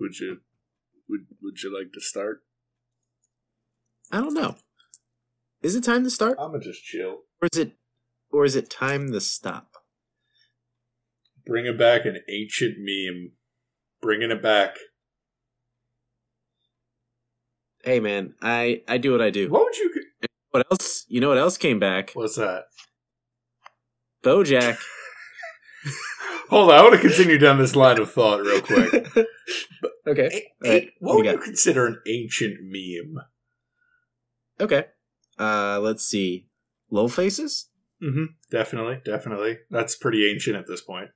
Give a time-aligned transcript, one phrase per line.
[0.00, 0.38] Would you
[1.08, 2.42] would Would you like to start?
[4.10, 4.56] I don't know.
[5.62, 7.18] Is it time to start, I'm gonna just chill.
[7.42, 7.72] or is it,
[8.32, 9.72] or is it time to stop?
[11.44, 13.32] Bringing back an ancient meme.
[14.00, 14.76] Bringing it back.
[17.84, 19.50] Hey, man, I I do what I do.
[19.50, 19.92] What would you?
[20.50, 21.04] What else?
[21.08, 22.12] You know what else came back?
[22.14, 22.64] What's that?
[24.24, 24.78] BoJack.
[26.50, 28.92] Hold on, I want to continue down this line of thought real quick.
[30.06, 30.48] okay.
[30.64, 33.22] A- All right, a- what what would you you consider an ancient meme?
[34.60, 34.84] Okay.
[35.38, 36.46] Uh, let's see.
[36.90, 37.66] Low faces,
[38.02, 38.24] Mm-hmm.
[38.50, 39.58] Definitely, definitely.
[39.70, 41.10] That's pretty ancient at this point.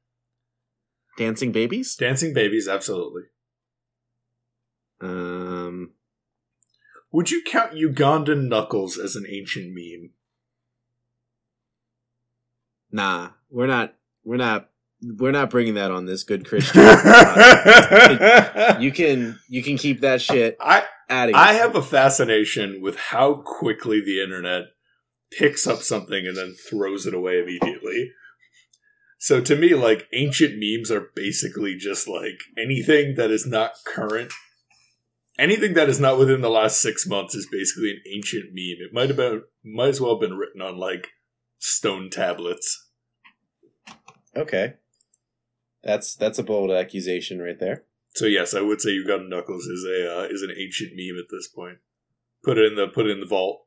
[1.19, 1.97] dancing babies.
[1.97, 3.23] Dancing babies, absolutely.
[5.01, 5.95] Um,
[7.11, 10.11] Would you count Ugandan knuckles as an ancient meme?
[12.93, 13.95] nah, we're not.
[14.25, 14.71] We're not.
[15.03, 16.81] We're not bringing that on this good Christian.
[18.81, 22.97] you can you can keep that shit I out of I have a fascination with
[22.97, 24.69] how quickly the internet
[25.31, 28.13] picks up something and then throws it away immediately.
[29.19, 34.33] So to me, like ancient memes are basically just like anything that is not current.
[35.39, 38.87] Anything that is not within the last six months is basically an ancient meme.
[38.87, 41.09] It might have been might as well have been written on like
[41.59, 42.84] stone tablets.
[44.37, 44.75] Okay.
[45.83, 47.85] That's that's a bold accusation right there.
[48.15, 51.31] So yes, I would say Ugandan knuckles is a uh, is an ancient meme at
[51.31, 51.79] this point.
[52.43, 53.67] Put it in the put it in the vault.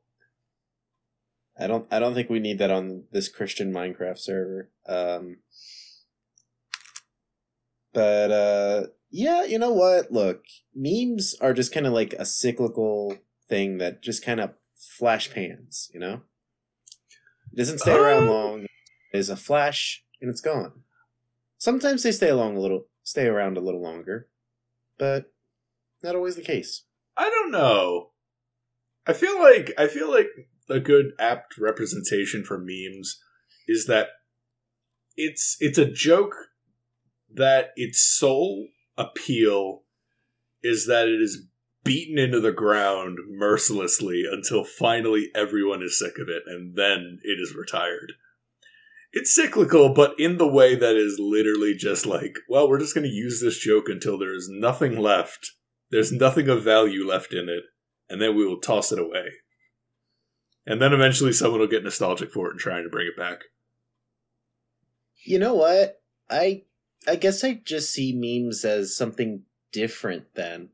[1.60, 4.70] I don't I don't think we need that on this Christian Minecraft server.
[4.86, 5.38] Um
[7.92, 10.12] But uh yeah, you know what?
[10.12, 10.44] Look,
[10.74, 13.16] memes are just kind of like a cyclical
[13.48, 16.20] thing that just kind of flash pans, you know?
[17.52, 18.32] It doesn't stay around Oh.
[18.32, 18.66] long.
[19.12, 20.72] There's a flash and it's gone.
[21.58, 24.28] Sometimes they stay along a little stay around a little longer,
[24.98, 25.32] but
[26.02, 26.84] not always the case.
[27.16, 28.10] I don't know.
[29.06, 30.28] I feel like I feel like
[30.68, 33.20] a good apt representation for memes
[33.66, 34.08] is that
[35.16, 36.34] it's it's a joke
[37.32, 39.82] that its sole appeal
[40.62, 41.46] is that it is
[41.84, 47.40] beaten into the ground mercilessly until finally everyone is sick of it and then it
[47.40, 48.12] is retired.
[49.12, 53.06] It's cyclical, but in the way that is literally just like, well, we're just going
[53.06, 55.52] to use this joke until there is nothing left
[55.90, 57.64] there's nothing of value left in it,
[58.08, 59.28] and then we will toss it away.
[60.66, 63.44] And then eventually someone will get nostalgic for it and trying to bring it back.
[65.24, 66.00] You know what?
[66.28, 66.64] I
[67.06, 69.42] I guess I just see memes as something
[69.72, 70.70] different then.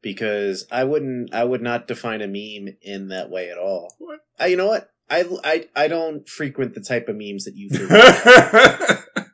[0.00, 3.94] Because I wouldn't I would not define a meme in that way at all.
[3.98, 4.20] What?
[4.38, 4.90] I, you know what?
[5.10, 7.70] I, I I don't frequent the type of memes that you
[9.08, 9.28] frequent.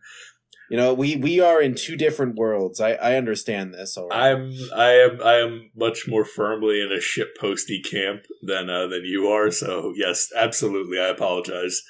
[0.70, 2.80] you know, we we are in two different worlds.
[2.80, 4.14] I I understand this already.
[4.14, 8.86] I'm I am I am much more firmly in a shit posty camp than uh,
[8.86, 9.50] than you are.
[9.50, 11.82] So yes, absolutely, I apologize.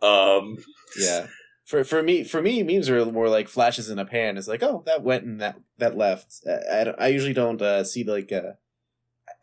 [0.00, 0.56] Um,
[0.98, 1.26] yeah.
[1.64, 4.38] For for me for me memes are more like flashes in a pan.
[4.38, 6.42] It's like, oh, that went and that that left.
[6.46, 8.52] I I, I usually don't uh, see like uh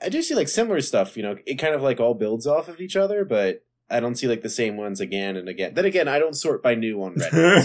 [0.02, 1.38] I do see like similar stuff, you know.
[1.46, 4.41] It kind of like all builds off of each other, but I don't see like
[4.41, 5.73] the same ones again and again.
[5.75, 7.62] Then again, I don't sort by new on Reddit.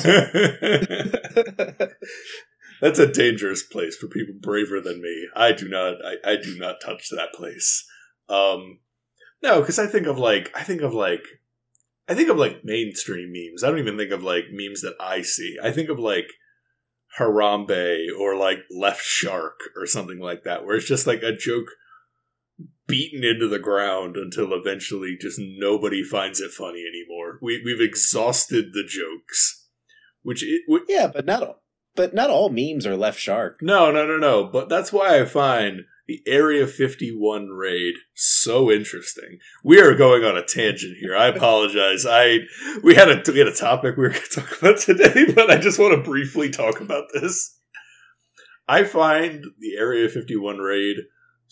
[1.78, 1.86] so-
[2.80, 5.28] That's a dangerous place for people braver than me.
[5.36, 5.96] I do not.
[6.04, 7.86] I, I do not touch that place.
[8.28, 8.78] Um,
[9.42, 11.22] no, because I think of like I think of like
[12.08, 13.62] I think of like mainstream memes.
[13.62, 15.56] I don't even think of like memes that I see.
[15.62, 16.26] I think of like
[17.18, 21.68] Harambe or like Left Shark or something like that, where it's just like a joke
[22.90, 27.38] beaten into the ground until eventually just nobody finds it funny anymore.
[27.40, 29.68] We we've exhausted the jokes,
[30.22, 31.62] which it, which yeah, but not all,
[31.94, 33.60] but not all memes are left shark.
[33.62, 34.44] no, no, no, no.
[34.44, 39.38] But that's why I find the Area 51 raid so interesting.
[39.62, 41.16] We are going on a tangent here.
[41.16, 42.04] I apologize.
[42.04, 42.40] I
[42.82, 45.50] we had a we had a topic we were going to talk about today, but
[45.50, 47.56] I just want to briefly talk about this.
[48.66, 50.96] I find the Area 51 raid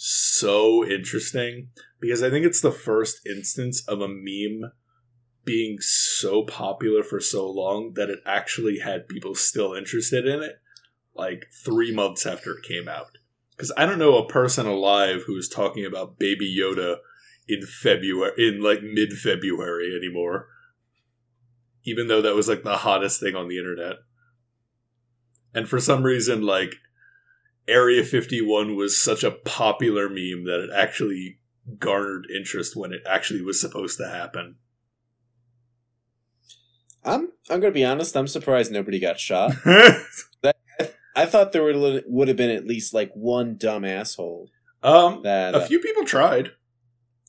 [0.00, 4.70] so interesting because I think it's the first instance of a meme
[5.44, 10.60] being so popular for so long that it actually had people still interested in it
[11.16, 13.18] like three months after it came out.
[13.50, 16.98] Because I don't know a person alive who's talking about Baby Yoda
[17.48, 20.46] in February, in like mid February anymore.
[21.82, 23.96] Even though that was like the hottest thing on the internet.
[25.54, 26.76] And for some reason, like
[27.68, 31.38] Area 51 was such a popular meme that it actually
[31.78, 34.56] garnered interest when it actually was supposed to happen.
[37.04, 38.16] I'm I'm gonna be honest.
[38.16, 39.52] I'm surprised nobody got shot.
[39.64, 40.02] I
[41.16, 44.48] I thought there would would have been at least like one dumb asshole
[44.82, 46.52] Um, that a few people tried.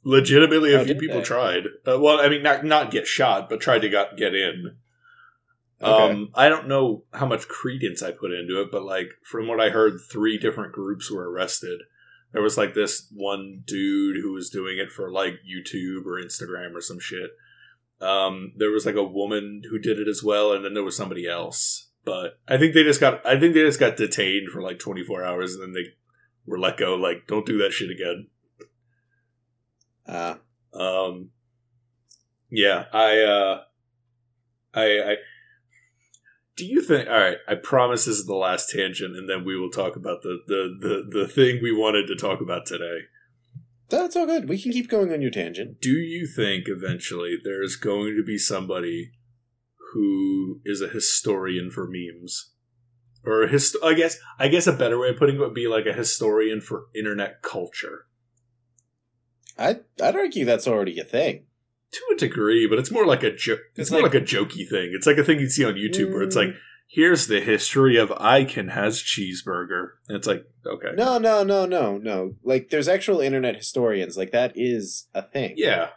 [0.03, 1.23] Legitimately, a Oh, few people they?
[1.25, 1.63] tried.
[1.85, 4.77] Uh, well, I mean, not not get shot, but tried to got, get in.
[5.81, 6.11] Okay.
[6.13, 9.61] Um, I don't know how much credence I put into it, but like from what
[9.61, 11.79] I heard, three different groups were arrested.
[12.33, 16.75] There was like this one dude who was doing it for like YouTube or Instagram
[16.75, 17.31] or some shit.
[18.01, 20.95] Um, there was like a woman who did it as well, and then there was
[20.97, 21.87] somebody else.
[22.05, 25.23] But I think they just got I think they just got detained for like 24
[25.23, 25.89] hours, and then they
[26.45, 26.95] were let go.
[26.95, 28.27] Like, don't do that shit again.
[30.07, 30.35] uh,
[30.73, 31.29] Um,
[32.49, 33.61] yeah, I, uh,
[34.73, 35.15] I, I,
[36.59, 37.07] do you think?
[37.09, 40.21] All right, I promise this is the last tangent, and then we will talk about
[40.21, 42.99] the the the the thing we wanted to talk about today.
[43.89, 44.47] that's all good.
[44.49, 45.79] We can keep going on your tangent.
[45.81, 49.11] Do you think eventually there's going to be somebody
[49.93, 52.53] who is a historian for memes?
[53.25, 55.67] Or a hist- I guess I guess a better way of putting it would be
[55.67, 58.05] like a historian for internet culture.
[59.57, 61.45] I I'd argue that's already a thing.
[61.91, 63.61] To a degree, but it's more like a joke.
[63.71, 64.91] It's It's more like- like, a jokey thing.
[64.93, 66.47] It's like a thing you'd see on YouTube where it's Mm.
[66.47, 66.55] like,
[66.87, 71.65] "Here's the history of I Can Has Cheezburger," and it's like, okay, No, no, no,
[71.65, 72.35] no, no.
[72.43, 74.17] Like there's actual internet historians.
[74.17, 75.53] Like that is a thing.
[75.57, 75.89] yeah,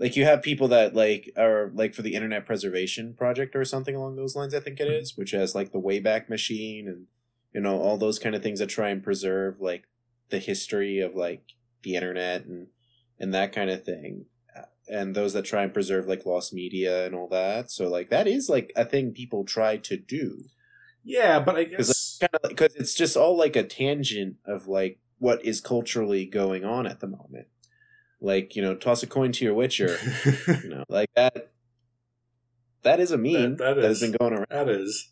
[0.00, 3.94] Like you have people that like are like for the Internet Preservation Project or something
[3.94, 4.52] along those lines.
[4.52, 7.06] I think it is, which has like the Wayback Machine and
[7.54, 9.84] you know all those kind of things that try and preserve like
[10.30, 11.42] the history of like
[11.84, 12.66] the internet and
[13.20, 14.26] and that kind of thing.
[14.88, 17.70] And those that try and preserve like lost media and all that.
[17.70, 20.44] So like that is like a thing people try to do.
[21.02, 24.68] yeah, but I Because guess of like because it's just all like a tangent of
[24.68, 27.46] like what is culturally going on at the moment.
[28.20, 29.96] Like you know, toss a coin to your Witcher.
[30.46, 31.50] you know, like that.
[32.82, 34.46] That is a meme That- that that, has been going around.
[34.50, 35.10] that is.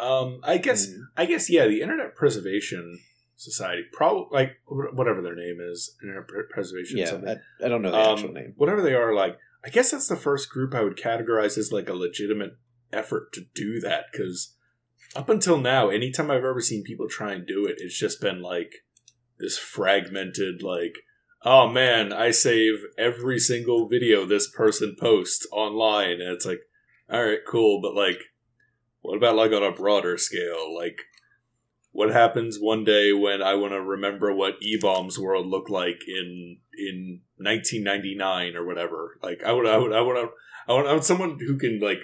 [0.00, 1.00] Um, I guess Mm.
[1.16, 3.00] I guess yeah, the Internet Preservation
[3.40, 6.98] Society, probably like whatever their name is, Internet Pre- Preservation.
[6.98, 7.38] Yeah, something.
[7.62, 8.52] I, I don't know the um, actual name.
[8.58, 11.88] whatever they are, like I guess that's the first group I would categorize as like
[11.88, 12.58] a legitimate
[12.92, 14.56] effort to do that because
[15.16, 18.42] up until now, anytime I've ever seen people try and do it, it's just been
[18.42, 18.84] like
[19.38, 20.96] this fragmented, like,
[21.42, 26.60] oh man, I save every single video this person posts online, and it's like,
[27.10, 28.18] all right, cool, but like,
[29.00, 30.98] what about like on a broader scale, like.
[31.92, 36.02] What happens one day when I want to remember what E Bombs World looked like
[36.06, 39.18] in in 1999 or whatever?
[39.22, 42.00] Like I would I would I would I want I want someone who can like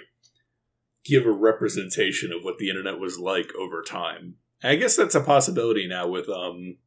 [1.05, 4.35] give a representation of what the internet was like over time.
[4.61, 6.77] And I guess that's a possibility now with um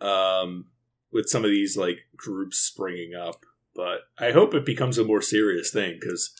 [0.00, 0.66] um
[1.12, 3.44] with some of these like groups springing up.
[3.74, 6.34] But I hope it becomes a more serious thing because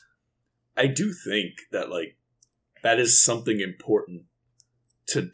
[0.75, 2.17] I do think that like
[2.83, 4.23] that is something important
[5.07, 5.31] to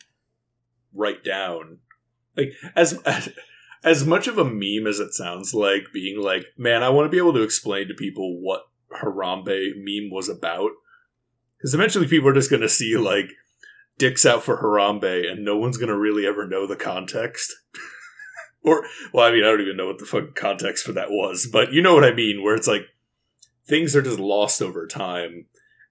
[0.97, 1.79] write down.
[2.35, 2.99] Like as
[3.83, 7.09] as much of a meme as it sounds like being like, man, I want to
[7.09, 8.63] be able to explain to people what
[9.01, 10.71] Harambe meme was about.
[11.57, 13.29] Because eventually people are just going to see like
[13.97, 17.53] dicks out for Harambe and no one's going to really ever know the context.
[18.63, 18.83] or,
[19.13, 21.73] well, I mean, I don't even know what the fucking context for that was, but
[21.73, 22.83] you know what I mean, where it's like
[23.65, 25.45] things are just lost over time.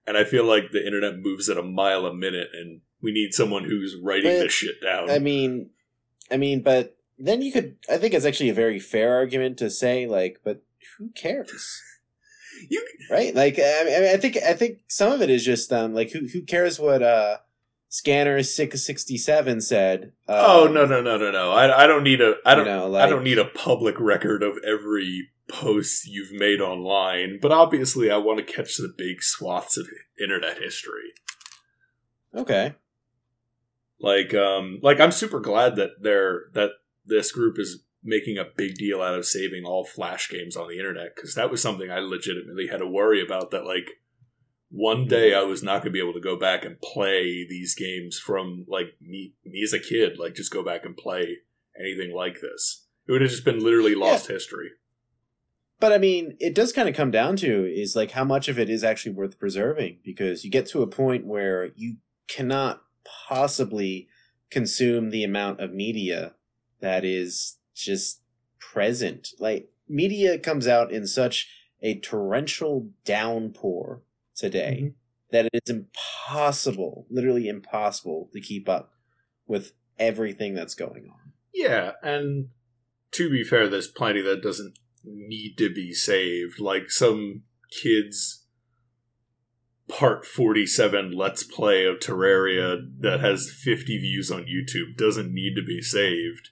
[0.06, 3.32] And I feel like the internet moves at a mile a minute and we need
[3.32, 5.08] someone who's writing But, this shit down.
[5.08, 5.71] I mean,
[6.28, 7.76] I mean, but then you could.
[7.88, 10.62] I think it's actually a very fair argument to say, like, but
[10.99, 11.80] who cares,
[12.69, 13.33] you right?
[13.33, 16.26] Like, I mean, I think I think some of it is just um, like who
[16.26, 17.37] who cares what uh,
[17.88, 20.12] Scanner six sixty seven said?
[20.26, 21.52] Um, Oh no no no no no!
[21.52, 24.42] I, I don't need a I don't you know, I don't need a public record
[24.42, 29.76] of every post you've made online, but obviously I want to catch the big swaths
[29.76, 29.87] of
[30.21, 31.12] internet history.
[32.35, 32.75] Okay,
[34.00, 36.71] Like um like I'm super glad that they're that
[37.05, 40.79] this group is making a big deal out of saving all flash games on the
[40.79, 43.91] internet because that was something I legitimately had to worry about that like
[44.71, 47.75] one day I was not going to be able to go back and play these
[47.75, 51.38] games from like me me as a kid like just go back and play
[51.79, 52.87] anything like this.
[53.09, 54.71] It would have just been literally lost history.
[55.79, 58.59] but I mean, it does kind of come down to is like how much of
[58.59, 61.97] it is actually worth preserving because you get to a point where you
[62.29, 62.83] cannot
[63.28, 64.08] possibly
[64.50, 66.34] consume the amount of media
[66.80, 68.22] that is just
[68.58, 69.28] present.
[69.38, 71.48] Like media comes out in such
[71.82, 74.02] a torrential downpour
[74.34, 74.88] today mm-hmm.
[75.30, 78.92] that it is impossible, literally impossible to keep up
[79.46, 81.32] with everything that's going on.
[81.54, 82.48] Yeah, and
[83.12, 86.60] to be fair, there's plenty that doesn't need to be saved.
[86.60, 88.46] Like some kids
[89.88, 95.62] part 47 let's play of terraria that has 50 views on youtube doesn't need to
[95.64, 96.49] be saved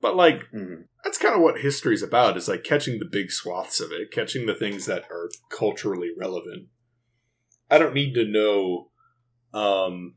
[0.00, 0.86] but like Mhm.
[1.04, 4.46] that's kind of what history's about is like catching the big swaths of it catching
[4.46, 6.66] the things that are culturally relevant
[7.70, 8.90] i don't need to know
[9.54, 10.16] um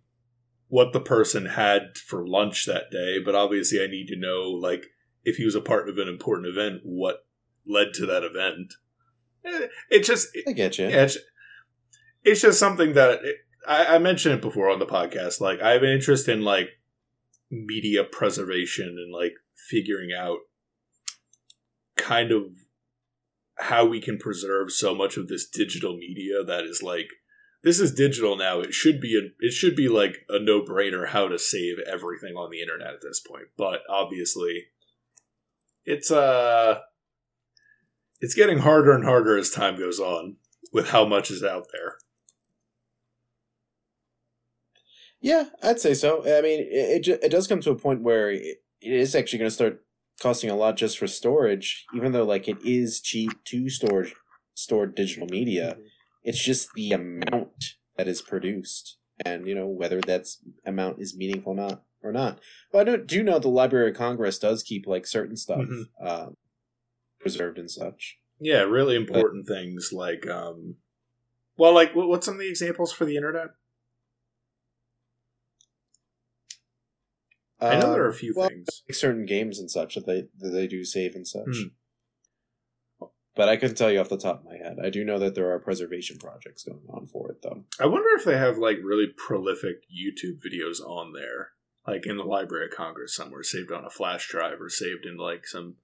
[0.67, 4.88] what the person had for lunch that day but obviously i need to know like
[5.24, 7.25] if he was a part of an important event what
[7.67, 8.74] led to that event
[9.48, 10.88] Eh, it just I get you.
[10.88, 11.07] yeah,
[12.25, 15.39] it's, just something that it, I, I mentioned it before on the podcast.
[15.39, 16.70] Like, I have an interest in like
[17.50, 19.34] media preservation and like
[19.70, 20.39] figuring out
[21.98, 22.44] kind of
[23.58, 27.08] how we can preserve so much of this digital media that is like
[27.63, 28.60] this is digital now.
[28.60, 32.36] It should be a, it should be like a no brainer how to save everything
[32.36, 33.48] on the internet at this point.
[33.58, 34.65] But obviously,
[35.84, 36.82] it's uh
[38.22, 40.36] it's getting harder and harder as time goes on
[40.72, 41.96] with how much is out there.
[45.25, 46.20] Yeah, I'd say so.
[46.22, 49.39] I mean, it it, it does come to a point where it, it is actually
[49.39, 49.84] going to start
[50.22, 54.05] costing a lot just for storage, even though like it is cheap to store
[54.53, 55.77] store digital media.
[56.24, 61.53] It's just the amount that is produced, and you know whether that's amount is meaningful
[61.53, 62.38] or not or not.
[62.72, 65.86] But I do, do know the Library of Congress does keep like certain stuff Mhm.
[66.08, 66.38] um,
[67.20, 68.20] preserved and such.
[68.39, 70.75] Yeah, really important things like um
[71.58, 73.50] well like what- what's some of the examples for the internet?
[77.72, 78.84] I know there are a Um, few well, things.
[78.88, 81.45] like certain games and such that they that they do save and such.
[81.48, 81.67] Hmm.
[83.36, 84.77] But I couldn't tell you off the top of my head.
[84.81, 87.65] I do know that there are preservation projects going on for it, though.
[87.79, 91.50] I wonder if they have like really prolific YouTube videos on there,
[91.86, 95.17] like in the Library of Congress somewhere, saved on a flash drive or saved in
[95.17, 95.75] like some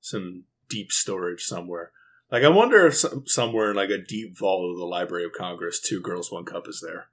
[0.00, 1.92] some deep storage somewhere.
[2.32, 5.32] Like I wonder if some, somewhere in like a deep vault of the Library of
[5.32, 7.06] Congress, Two Girls One Cup is there.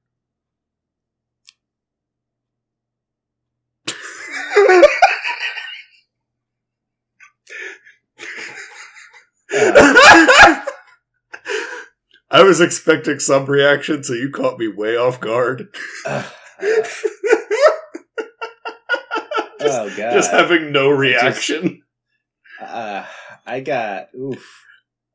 [12.37, 15.69] I was expecting some reaction, so you caught me way off guard.
[16.05, 16.31] oh
[19.59, 20.13] just, god!
[20.13, 21.81] just having no reaction.
[22.61, 23.05] uh,
[23.43, 24.63] I got oof.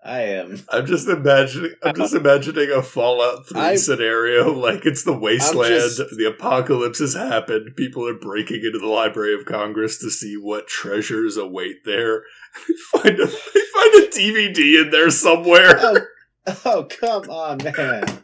[0.04, 0.60] I am.
[0.68, 1.74] I'm just imagining.
[1.84, 4.52] I'm just imagining a Fallout Three I- scenario.
[4.52, 5.74] Like it's the wasteland.
[5.74, 7.76] just- the apocalypse has happened.
[7.76, 12.24] People are breaking into the Library of Congress to see what treasures await there.
[12.68, 13.32] They find a, they
[13.74, 15.78] find a DVD in there somewhere.
[15.80, 15.98] Oh,
[16.64, 18.22] oh come on, man!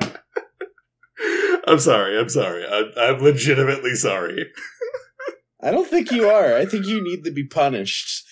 [1.66, 2.18] I'm sorry.
[2.18, 2.64] I'm sorry.
[2.66, 4.46] I'm, I'm legitimately sorry.
[5.62, 6.54] I don't think you are.
[6.54, 8.24] I think you need to be punished.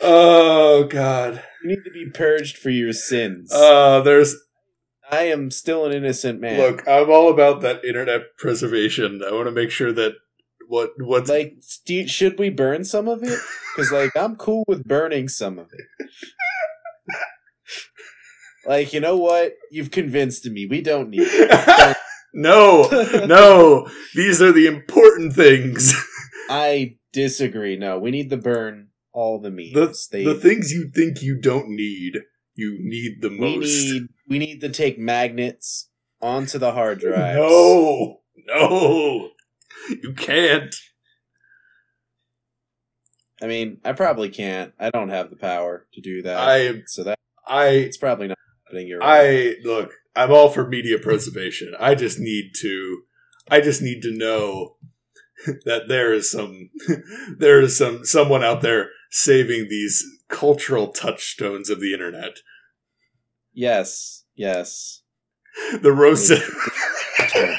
[0.00, 1.42] Oh God.
[1.62, 3.52] You need to be purged for your sins.
[3.52, 4.36] Uh, there's
[5.10, 6.58] I am still an innocent man.
[6.58, 6.86] look.
[6.88, 9.22] I'm all about that internet preservation.
[9.26, 10.12] I want to make sure that
[10.68, 11.54] what what's like,
[11.86, 13.38] do you- should we burn some of it?
[13.76, 16.06] Because like I'm cool with burning some of it.
[18.66, 19.56] Like you know what?
[19.70, 20.66] You've convinced me.
[20.66, 21.96] We don't need it.
[22.34, 22.88] no,
[23.26, 23.88] no.
[24.14, 25.94] These are the important things.
[26.50, 27.76] I disagree.
[27.76, 29.72] No, we need to burn all the memes.
[30.08, 32.18] The, they, the things you think you don't need,
[32.54, 33.68] you need the we most.
[33.68, 35.88] need we need to take magnets
[36.20, 37.36] onto the hard drive.
[37.36, 39.30] No, no,
[39.88, 40.74] you can't.
[43.42, 44.72] I mean, I probably can't.
[44.78, 46.36] I don't have the power to do that.
[46.38, 48.38] I, so that I, it's probably not
[48.72, 48.88] happening.
[48.88, 49.54] You're right.
[49.54, 49.92] I look.
[50.14, 51.72] I'm all for media preservation.
[51.78, 53.02] I just need to.
[53.50, 54.76] I just need to know
[55.64, 56.70] that there is some,
[57.38, 62.38] there is some someone out there saving these cultural touchstones of the internet.
[63.52, 65.02] Yes, yes.
[65.82, 66.46] The Rosetta,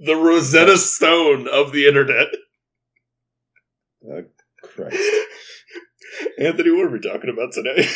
[0.00, 2.26] the Rosetta Stone of the internet.
[4.06, 4.24] Oh,
[4.62, 5.02] Christ.
[6.38, 7.88] Anthony, what are we talking about today?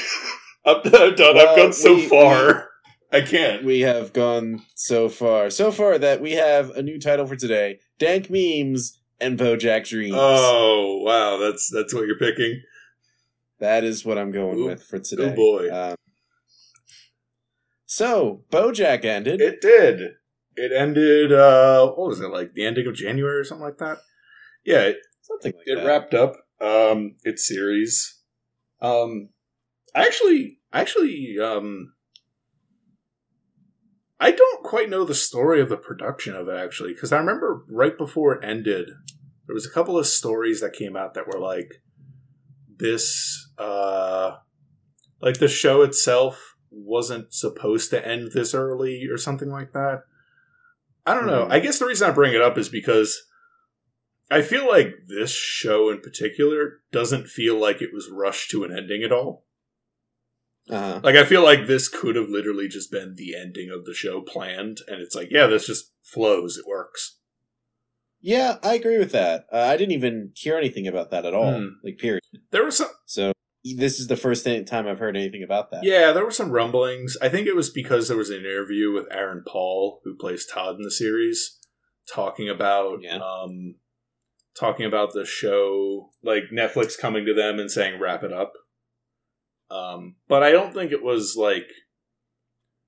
[0.65, 1.35] I'm, I'm done.
[1.37, 2.69] Well, I've gone so we- far.
[3.13, 3.65] I can't.
[3.65, 7.81] We have gone so far, so far that we have a new title for today:
[7.99, 10.15] Dank memes and BoJack Dreams.
[10.17, 12.63] Oh wow, that's that's what you're picking.
[13.59, 14.67] That is what I'm going Ooh.
[14.67, 15.33] with for today.
[15.33, 15.97] Oh boy, Um,
[17.87, 19.41] so BoJack ended.
[19.41, 20.13] it did.
[20.57, 21.33] It ended.
[21.33, 22.55] uh What was it like?
[22.55, 23.99] The ending of January or something like that.
[24.65, 25.87] Yeah, it, something like it that.
[25.87, 26.37] wrapped up.
[26.61, 28.19] Um, its series.
[28.83, 29.31] Um,
[29.95, 31.95] I actually, actually, um,
[34.21, 37.65] I don't quite know the story of the production of it actually, because I remember
[37.69, 38.91] right before it ended,
[39.47, 41.83] there was a couple of stories that came out that were like
[42.79, 44.37] this, uh,
[45.21, 50.05] like the show itself wasn't supposed to end this early or something like that.
[51.05, 51.47] I don't know.
[51.47, 51.51] Mhm.
[51.51, 53.27] I guess the reason I bring it up is because
[54.31, 58.77] I feel like this show in particular doesn't feel like it was rushed to an
[58.77, 59.45] ending at all.
[60.71, 61.01] Uh-huh.
[61.03, 64.21] Like I feel like this could have literally just been the ending of the show
[64.21, 66.57] planned, and it's like, yeah, this just flows.
[66.57, 67.17] It works.
[68.23, 69.47] Yeah, I agree with that.
[69.53, 71.55] Uh, I didn't even hear anything about that at all.
[71.59, 71.67] Hmm.
[71.83, 72.21] Like, period.
[72.51, 73.33] There was some, So
[73.65, 75.85] this is the first thing- time I've heard anything about that.
[75.85, 77.17] yeah, there were some rumblings.
[77.23, 80.77] I think it was because there was an interview with Aaron Paul, who plays Todd
[80.77, 81.59] in the series,
[82.13, 83.19] talking about, Yeah.
[83.19, 83.77] um,
[84.59, 88.53] talking about the show, like Netflix coming to them and saying wrap it up.
[89.71, 91.69] Um, but I don't think it was like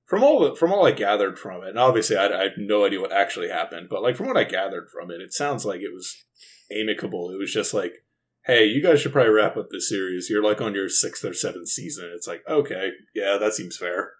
[0.05, 2.99] from all from all I gathered from it, and obviously I, I have no idea
[2.99, 5.93] what actually happened, but like from what I gathered from it, it sounds like it
[5.93, 6.23] was
[6.71, 7.31] amicable.
[7.31, 8.03] It was just like,
[8.45, 10.29] hey, you guys should probably wrap up this series.
[10.29, 12.11] You're like on your sixth or seventh season.
[12.13, 14.11] It's like, okay, yeah, that seems fair.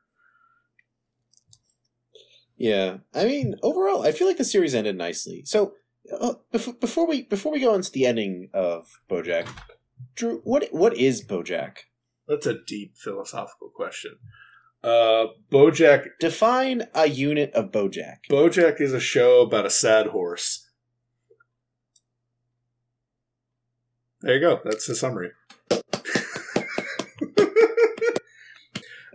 [2.55, 5.43] Yeah, I mean, overall, I feel like the series ended nicely.
[5.45, 5.73] So,
[6.17, 9.49] uh, before, before we before we go into the ending of BoJack,
[10.15, 11.77] Drew, what what is BoJack?
[12.27, 14.17] That's a deep philosophical question.
[14.83, 18.17] Uh, BoJack Define a unit of BoJack.
[18.29, 20.69] BoJack is a show about a sad horse.
[24.21, 24.59] There you go.
[24.63, 25.31] That's the summary.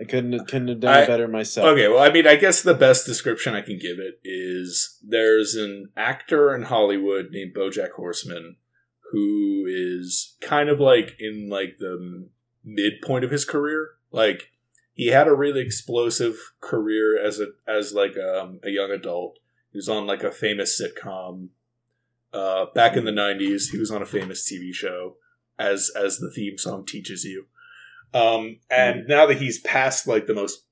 [0.01, 1.67] I couldn't couldn't have done I- it better myself.
[1.69, 5.55] Okay, well, I mean, I guess the best description I can give it is there's
[5.57, 8.57] an actor in Hollywood named BoJack Horseman
[9.11, 12.29] who is kind of like in like the
[12.65, 13.91] midpoint of his career.
[14.11, 14.51] Like
[14.95, 19.39] he had a really explosive career as a as like um, a young adult.
[19.73, 21.49] He was on like a famous sitcom.
[22.33, 25.17] Uh, back in the '90s, he was on a famous TV show,
[25.59, 27.47] as as the theme song teaches you.
[28.13, 30.65] Um, and now that he's past like the most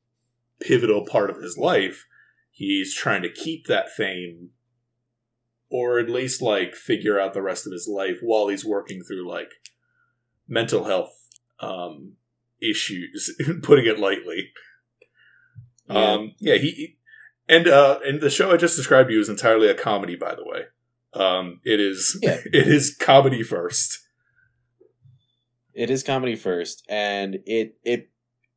[0.60, 2.06] pivotal part of his life,
[2.50, 4.50] he's trying to keep that fame
[5.68, 9.28] or at least like figure out the rest of his life while he's working through
[9.28, 9.50] like
[10.48, 11.25] mental health
[11.60, 12.12] um
[12.62, 14.50] issues putting it lightly
[15.88, 16.12] Yeah.
[16.12, 16.96] um yeah he
[17.48, 20.34] and uh and the show i just described to you is entirely a comedy by
[20.34, 20.62] the way
[21.14, 22.38] um it is Yeah.
[22.46, 24.00] it is comedy first
[25.74, 28.08] It is comedy first, and it it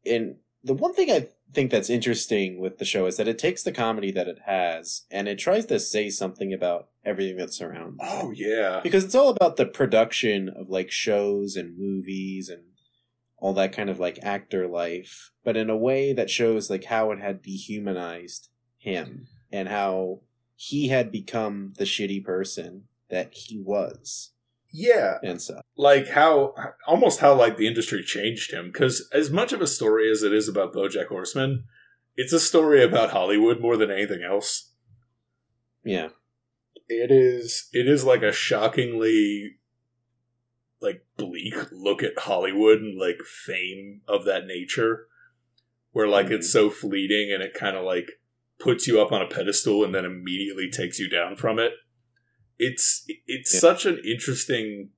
[0.05, 3.61] and the one thing I think that's interesting with the show is that it takes
[3.63, 7.97] the comedy that it has and it tries to say something about everything that surrounds.
[8.01, 8.07] it.
[8.09, 12.63] oh yeah because it's all about the production of like shows and movies and
[13.39, 17.11] all that kind of like actor life, but in a way that shows like how
[17.11, 20.21] it had dehumanized him and how
[20.55, 24.31] he had become the shitty person that he was.
[24.71, 25.17] Yeah.
[25.23, 26.53] And so like how
[26.85, 30.33] almost how like the industry changed him because as much of a story as it
[30.33, 31.63] is about bojack horseman
[32.15, 34.73] it's a story about hollywood more than anything else.
[35.83, 36.09] Yeah.
[36.87, 39.55] it is it is like a shockingly
[40.81, 45.07] like bleak look at hollywood and like fame of that nature
[45.91, 46.31] where like Mhm.
[46.33, 48.09] it's so fleeting and it kind of like
[48.59, 51.73] puts you up on a pedestal and then immediately takes you down from it
[52.57, 53.59] it's it's Yeah.
[53.59, 54.91] such an interesting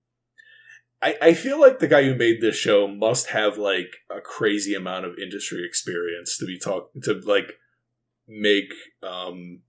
[1.04, 4.76] I, I feel like the guy who made this show must have like a crazy
[4.76, 7.54] amount of industry experience to be talk to like
[8.28, 9.62] make um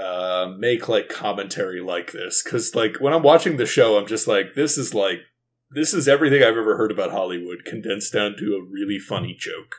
[0.00, 4.26] uh make like commentary like this because like when i'm watching the show i'm just
[4.26, 5.20] like this is like
[5.70, 9.76] this is everything i've ever heard about hollywood condensed down to a really funny joke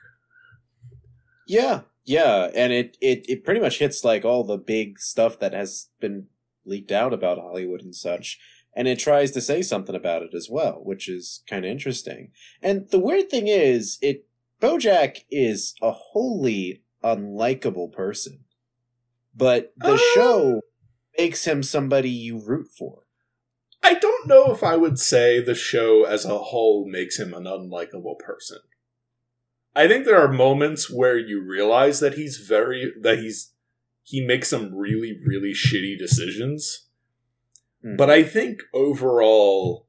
[1.47, 1.81] Yeah.
[2.05, 2.49] Yeah.
[2.53, 6.27] And it, it, it pretty much hits like all the big stuff that has been
[6.65, 8.39] leaked out about Hollywood and such.
[8.75, 12.31] And it tries to say something about it as well, which is kind of interesting.
[12.61, 14.25] And the weird thing is, it
[14.61, 18.45] Bojack is a wholly unlikable person,
[19.35, 19.97] but the Uh.
[20.13, 20.61] show
[21.17, 23.03] makes him somebody you root for.
[23.83, 27.43] i don't know if i would say the show as a whole makes him an
[27.43, 28.59] unlikable person
[29.75, 33.51] i think there are moments where you realize that he's very that he's
[34.01, 36.87] he makes some really really shitty decisions
[37.83, 37.97] Hmm.
[37.97, 39.87] But I think overall,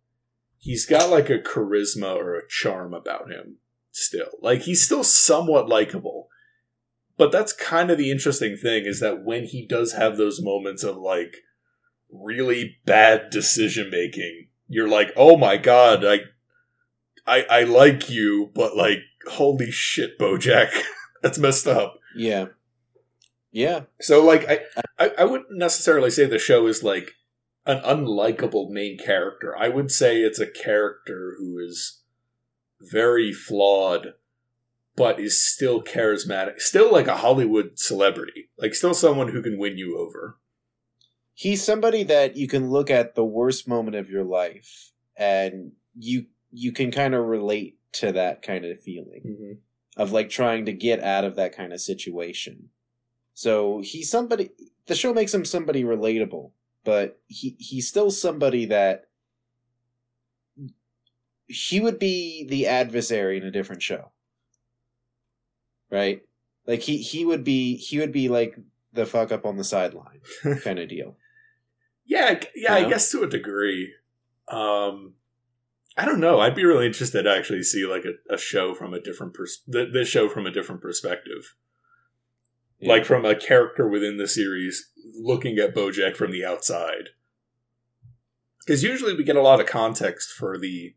[0.58, 3.58] he's got like a charisma or a charm about him
[3.92, 4.30] still.
[4.42, 6.23] Like he's still somewhat likable.
[7.16, 10.82] But that's kind of the interesting thing is that when he does have those moments
[10.82, 11.36] of like
[12.10, 16.20] really bad decision making, you're like, oh my god, I,
[17.26, 18.98] I, I like you, but like,
[19.28, 20.70] holy shit, BoJack,
[21.22, 21.98] that's messed up.
[22.16, 22.46] yeah.
[23.54, 23.82] Yeah.
[24.00, 24.58] So like I,
[24.98, 27.12] I I wouldn't necessarily say the show is like
[27.64, 29.56] an unlikable main character.
[29.56, 32.02] I would say it's a character who is
[32.80, 34.14] very flawed
[34.96, 39.76] but is still charismatic, still like a Hollywood celebrity, like still someone who can win
[39.76, 40.38] you over.
[41.34, 46.26] He's somebody that you can look at the worst moment of your life and you
[46.50, 50.00] you can kind of relate to that kind of feeling Mm-hmm.
[50.00, 52.68] of like trying to get out of that kind of situation.
[53.32, 54.50] So he's somebody
[54.86, 56.52] the show makes him somebody relatable,
[56.84, 59.06] but he he's still somebody that
[61.46, 64.12] he would be the adversary in a different show.
[65.94, 66.22] Right?
[66.66, 68.56] Like he he would be he would be like
[68.92, 70.20] the fuck up on the sideline
[70.62, 71.16] kind of deal.
[72.06, 73.92] Yeah, yeah, You I guess to a degree.
[74.48, 75.14] Um,
[75.96, 76.40] I don't know.
[76.40, 79.62] I'd be really interested to actually see like a, a show from a different pers-
[79.72, 81.54] th- this show from a different perspective,
[82.80, 82.90] Yeah.
[82.90, 87.10] like from a character within the series looking at BoJack from the outside.
[88.60, 90.94] Because usually we get a lot of context for the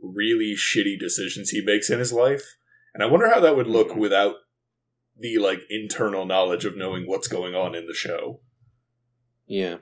[0.00, 2.56] really shitty decisions he makes in his life,
[2.94, 3.96] and I wonder how that would look Mhm.
[3.98, 4.36] without
[5.16, 8.40] the like internal knowledge of knowing what's going on in the show.
[9.46, 9.78] Yeah.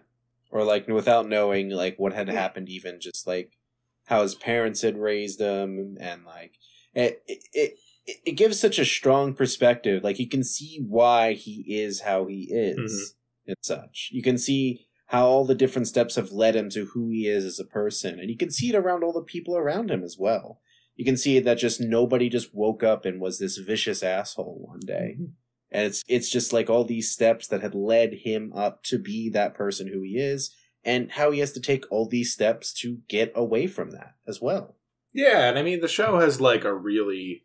[0.50, 3.52] Or like without knowing like what had happened even just like
[4.06, 6.54] how his parents had raised him and like
[6.94, 7.74] it it it,
[8.24, 10.02] it gives such a strong perspective.
[10.02, 13.14] Like you can see why he is how he is
[13.46, 14.08] and such.
[14.12, 17.44] You can see how all the different steps have led him to who he is
[17.44, 18.18] as a person.
[18.18, 20.60] And you can see it around all the people around him as well.
[20.98, 24.80] You can see that just nobody just woke up and was this vicious asshole one
[24.80, 25.16] day.
[25.70, 29.30] And it's it's just like all these steps that had led him up to be
[29.30, 30.52] that person who he is
[30.84, 34.40] and how he has to take all these steps to get away from that as
[34.40, 34.74] well.
[35.14, 37.44] Yeah, and I mean the show has like a really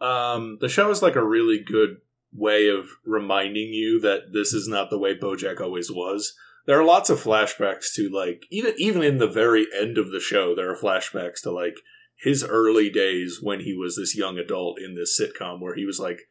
[0.00, 1.98] um the show is like a really good
[2.32, 6.34] way of reminding you that this is not the way Bojack always was.
[6.66, 10.20] There are lots of flashbacks to like even even in the very end of the
[10.20, 11.76] show there are flashbacks to like
[12.18, 16.00] his early days when he was this young adult in this sitcom where he was
[16.00, 16.22] like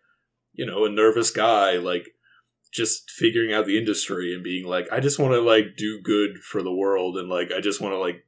[0.54, 2.08] you know a nervous guy like
[2.74, 6.40] just figuring out the industry and being like I just want to like do good
[6.40, 8.26] for the world and like I just want to like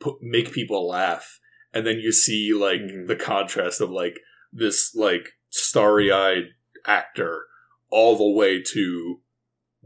[0.00, 1.38] put make people laugh
[1.72, 3.06] and then you see like Mhm.
[3.06, 4.18] the contrast of like
[4.52, 6.48] this like starry-eyed
[6.84, 7.46] actor
[7.90, 9.20] all the way to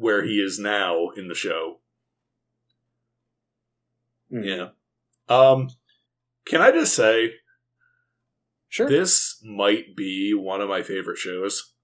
[0.00, 1.80] where he is now in the show.
[4.32, 4.44] Mhm.
[4.46, 4.68] yeah.
[5.28, 5.70] Um
[6.46, 7.34] can i just say
[8.68, 8.88] sure.
[8.88, 11.74] this might be one of my favorite shows.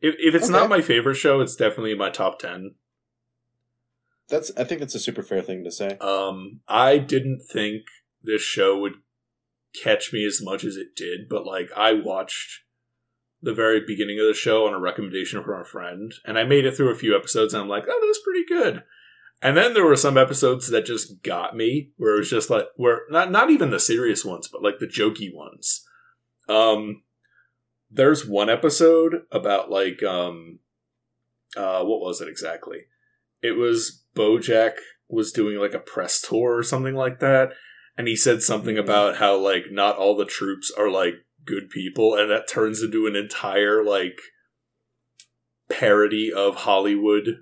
[0.00, 2.74] If, if it's not my favorite show it's definitely in my top 10
[4.28, 5.98] that's i think that's a super fair thing to say.
[5.98, 7.82] Um, I didn't think
[8.22, 8.94] this show would
[9.82, 12.62] catch me as much as it did, but like I watched
[13.42, 16.64] the very beginning of the show on a recommendation from a friend, and I made
[16.64, 18.84] it through a few episodes, and I'm like, oh, that was pretty good.
[19.42, 22.66] And then there were some episodes that just got me, where it was just like,
[22.76, 25.84] where not not even the serious ones, but like the jokey ones.
[26.48, 27.02] Um,
[27.90, 30.60] there's one episode about like um,
[31.56, 32.82] uh, what was it exactly?
[33.42, 34.74] It was BoJack
[35.08, 37.50] was doing like a press tour or something like that,
[37.98, 42.14] and he said something about how like not all the troops are like good people,
[42.14, 44.18] and that turns into an entire like
[45.68, 47.38] parody of Hollywood,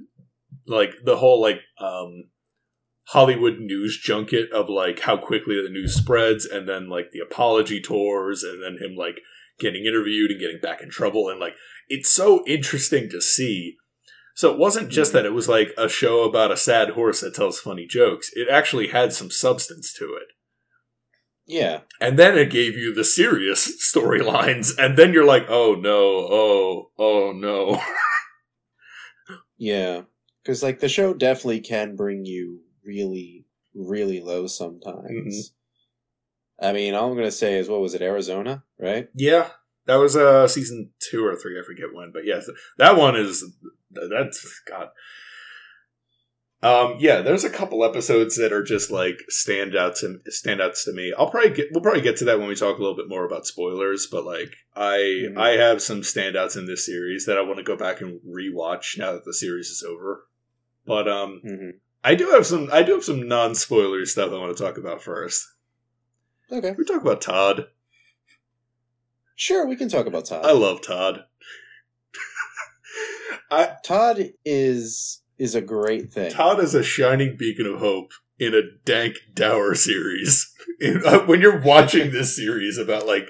[0.67, 2.25] like the whole like um
[3.09, 7.81] Hollywood news junket of like how quickly the news spreads, and then like the apology
[7.81, 9.21] tours, and then him like
[9.59, 11.55] getting interviewed and getting back in trouble, and like
[11.89, 13.77] it's so interesting to see.
[14.37, 17.35] So it wasn't just that it was like a show about a sad horse that
[17.35, 18.31] tells funny jokes.
[18.33, 20.29] It actually had some substance to it.
[21.51, 21.81] Yeah.
[22.01, 26.91] And then it gave you the serious storylines, and then you're like, oh no, oh,
[26.99, 27.81] oh no.
[29.59, 30.03] yeah.
[30.43, 35.53] Because like the show definitely can bring you really really low sometimes.
[36.61, 39.09] I mean all i'm gonna say is what was it arizona right?
[39.15, 39.51] Yeah,
[39.87, 43.45] that was uh season two or three, I forget when, but yes, that one is
[43.91, 44.89] that's God.
[46.63, 51.13] Um, yeah, there's a couple episodes that are just like standouts and standouts to me.
[51.19, 53.25] I'll probably get we'll probably get to that when we talk a little bit more
[53.25, 54.99] about spoilers, but like I
[55.31, 55.39] Mhm.
[55.39, 58.99] I have some standouts in this series that I want to go back and rewatch
[58.99, 60.27] now that the series is over.
[60.85, 61.71] But um mm-hmm.
[62.05, 64.77] I do have some I do have some non spoilery stuff I want to talk
[64.77, 65.47] about first.
[66.53, 67.69] okay We talk about Todd.
[69.35, 71.25] sure we can talk about todd I love Todd.
[73.51, 78.55] I todd is is a great thing Todd is a shining beacon of hope in
[78.55, 80.53] a dank, dour series.
[80.81, 83.29] In- uh, when you're watching this series about like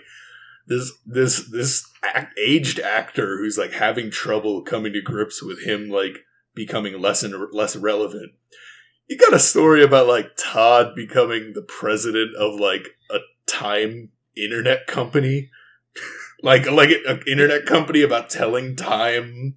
[0.66, 5.90] this this this act, aged actor who's like having trouble coming to grips with him
[5.90, 6.18] like
[6.54, 8.32] becoming less and less relevant.
[9.08, 14.86] You got a story about like Todd becoming the president of like a time internet
[14.86, 15.50] company,
[16.42, 19.56] like like an internet company about telling time,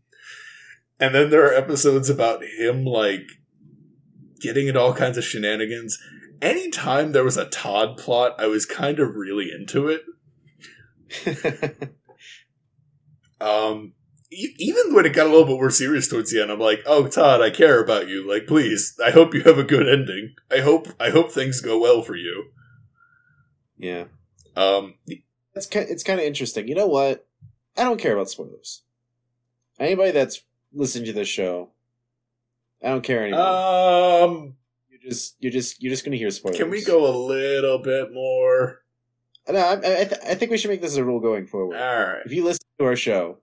[1.03, 3.27] and then there are episodes about him like
[4.39, 5.97] getting into all kinds of shenanigans.
[6.41, 10.01] Anytime there was a Todd plot, I was kind of really into it.
[13.41, 13.93] Um,
[14.31, 16.79] e- even when it got a little bit more serious towards the end, I'm like,
[16.85, 18.25] "Oh, Todd, I care about you.
[18.25, 20.35] Like, please, I hope you have a good ending.
[20.49, 22.45] I hope, I hope things go well for you."
[23.77, 24.05] yeah,
[24.55, 24.93] Um,
[25.53, 26.69] it's ki- it's kind of interesting.
[26.69, 27.27] You know what?
[27.75, 28.83] I don't care about spoilers.
[29.77, 30.41] Anybody that's
[30.73, 31.69] listening to this show,
[32.83, 33.41] I don't care anymore.
[33.41, 34.55] um,
[34.89, 36.57] you're just you're just you're just gonna hear spoilers.
[36.57, 38.81] can we go a little bit more?
[39.49, 41.75] No, I, I, th- I think we should make this a rule going forward.
[41.77, 42.21] All right.
[42.25, 43.39] if you listen to our show,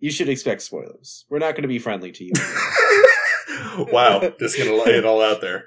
[0.00, 1.24] you should expect spoilers.
[1.28, 2.32] We're not going to be friendly to you.
[3.92, 5.66] wow, just gonna lay it all out there.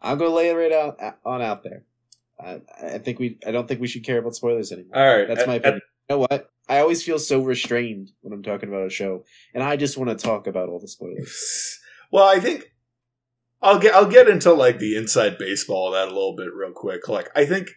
[0.00, 1.84] I'm going to lay it right out on out there.
[2.42, 3.38] I, I think we.
[3.46, 4.96] I don't think we should care about spoilers anymore.
[4.96, 5.82] All right, That's my at- opinion.
[6.10, 6.50] You know what?
[6.68, 10.10] I always feel so restrained when I'm talking about a show, and I just want
[10.10, 11.78] to talk about all the spoilers.
[12.12, 12.72] Well, I think
[13.62, 16.72] I'll get I'll get into like the inside baseball of that a little bit real
[16.72, 17.08] quick.
[17.08, 17.70] Like I think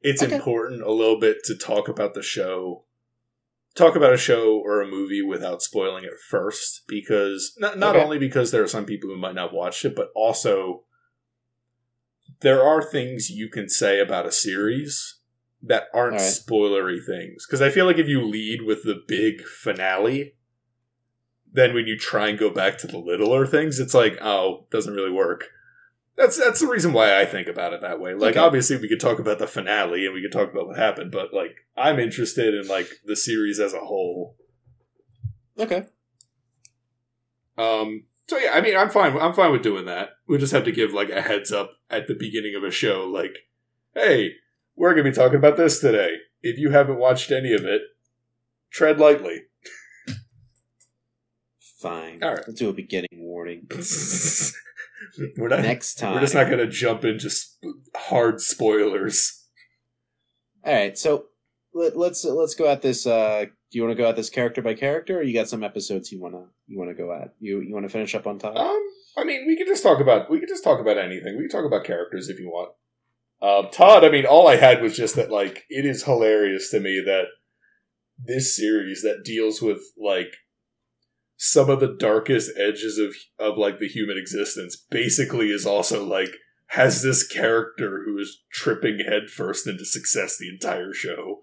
[0.00, 0.36] it's Okay.
[0.36, 2.84] important a little bit to talk about the show
[3.74, 8.04] talk about a show or a movie without spoiling it first because not, not Okay.
[8.04, 10.84] only because there are some people who might not watch it but also
[12.42, 15.19] there are things you can say about a series
[15.62, 16.20] that aren't right.
[16.22, 20.34] spoilery things because i feel like if you lead with the big finale
[21.52, 24.94] then when you try and go back to the littler things it's like oh doesn't
[24.94, 25.44] really work
[26.16, 28.38] that's that's the reason why i think about it that way like Okay.
[28.40, 31.34] obviously we could talk about the finale and we could talk about what happened but
[31.34, 34.36] like i'm interested in like the series as a whole
[35.58, 35.84] Okay.
[37.58, 40.64] um so yeah i mean i'm fine i'm fine with doing that we just have
[40.64, 43.36] to give like a heads up at the beginning of a show like
[43.94, 44.32] hey
[44.80, 47.82] we're gonna be talking about this today if you haven't watched any of it
[48.72, 49.42] tread lightly
[51.80, 52.22] Fine.
[52.22, 52.44] All right.
[52.46, 53.66] Let's do a beginning warning.
[55.38, 56.12] we're not Next time.
[56.12, 59.46] we're just not gonna jump into sp- hard spoilers
[60.62, 60.98] All right.
[60.98, 61.26] So
[61.72, 63.06] let, let's let's go at this.
[63.06, 65.62] Uh, do you want to go at this character by character, or you got some
[65.64, 67.34] episodes you wanna you wanna go at?
[67.38, 68.56] You you want to finish up on top?
[68.56, 68.82] Um,
[69.16, 71.36] I mean, we could just talk about we could just talk about anything.
[71.36, 72.72] We can talk about characters if you want.
[73.42, 76.80] Um, Todd, I mean, all I had was just that like it is hilarious to
[76.80, 77.24] me that
[78.22, 80.34] this series that deals with like
[81.36, 86.36] some of the darkest edges of of like the human existence basically is also like
[86.66, 91.40] has this character who is tripping headfirst into success the entire show.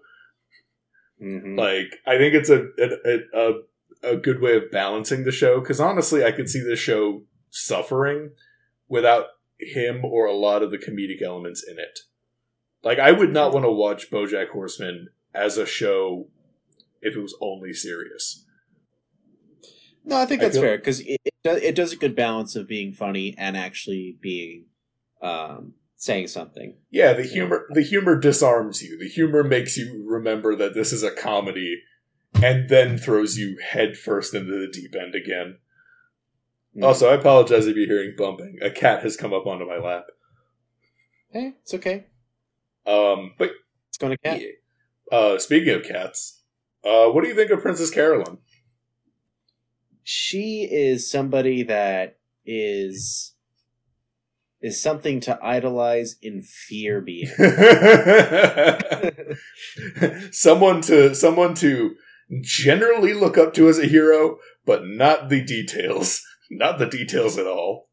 [1.20, 1.58] Mhm.
[1.58, 5.80] Like, I think it's a a, a, a good way of balancing the show because
[5.80, 8.30] honestly, I could see this show suffering
[8.88, 9.26] without
[9.58, 12.00] him or a lot of the comedic elements in it.
[12.82, 16.28] Like, I would not want to watch BoJack Horseman as a show
[17.02, 18.44] if it was only serious.
[20.04, 22.16] No, I think I that's feel- fair because it, it does it does a good
[22.16, 24.66] balance of being funny and actually being
[25.20, 26.76] um saying something.
[26.90, 28.98] Yeah, the humor the humor disarms you.
[28.98, 31.82] The humor makes you remember that this is a comedy
[32.42, 35.58] and then throws you headfirst into the deep end again.
[36.78, 36.84] Mm.
[36.84, 38.58] Also, I apologize if you're hearing bumping.
[38.62, 40.04] A cat has come up onto my lap.
[41.30, 42.04] Hey, it's okay.
[42.86, 43.50] Um, but
[43.88, 44.40] It's going to cat.
[45.12, 46.42] uh, speaking of cats,
[46.84, 48.38] uh, what do you think of Princess Carolyn?
[50.04, 53.34] She is somebody that is
[54.60, 57.28] is something to idolize in fear being.
[60.32, 61.94] someone to someone to
[62.40, 66.24] generally look up to as a hero, but not the details.
[66.50, 67.88] Not the details at all.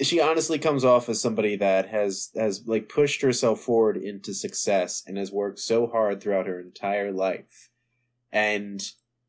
[0.00, 5.02] she honestly comes off as somebody that has has like pushed herself forward into success
[5.06, 7.70] and has worked so hard throughout her entire life.
[8.32, 8.82] And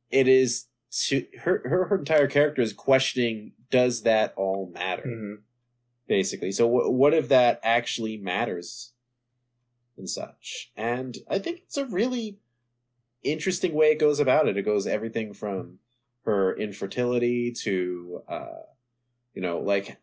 [0.10, 0.65] it is
[1.08, 5.03] to, her, her her entire character is questioning does that all matter?
[5.03, 5.34] Mm-hmm.
[6.08, 6.51] basically.
[6.51, 8.93] So wh- what if that actually matters
[9.97, 10.71] and such?
[10.75, 12.39] And i think it's a really
[13.23, 14.58] interesting way it goes about it.
[14.58, 15.79] It goes everything from
[16.30, 18.62] her infertility to uh
[19.34, 19.98] you know like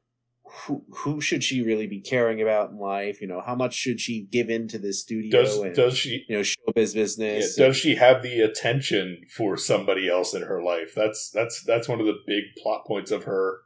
[0.45, 4.01] who who should she really be caring about in life you know how much should
[4.01, 7.77] she give into this studio Does and does she you know showbiz yeah, business does
[7.77, 10.93] she have the attention for somebody else in her life?
[10.95, 13.61] That's that's that's one of the big plot points of her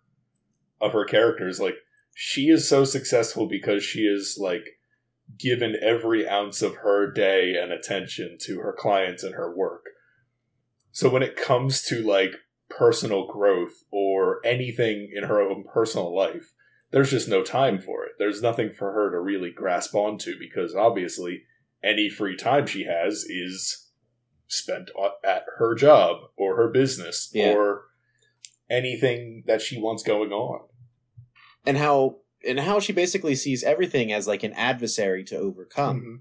[0.81, 1.61] of her characters.
[1.61, 1.77] Like
[2.15, 4.65] she is so successful because she is like
[5.39, 9.87] given every ounce of her day and attention to her clients and her work.
[10.93, 12.35] So when it comes to like
[12.71, 16.53] personal growth or anything in her own personal life,
[16.93, 18.13] there's just no time for it.
[18.19, 21.43] There's nothing for her to really grasp onto because obviously
[21.85, 23.91] any free time she has is
[24.49, 24.91] spent
[25.25, 27.53] at her job or her business Yeah.
[27.55, 27.83] or
[28.69, 30.67] anything that she wants going on.
[31.67, 36.01] and how and how she basically sees everything as like an adversary to overcome.
[36.01, 36.21] Mhm.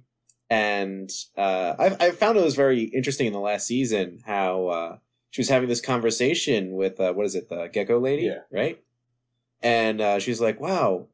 [0.49, 4.97] and uh, I've, I found it was very interesting in the last season how uh,
[5.29, 8.39] she was having this conversation with uh, what is it the gecko lady Yeah.
[8.51, 8.81] right
[9.61, 11.07] and uh, she's like wow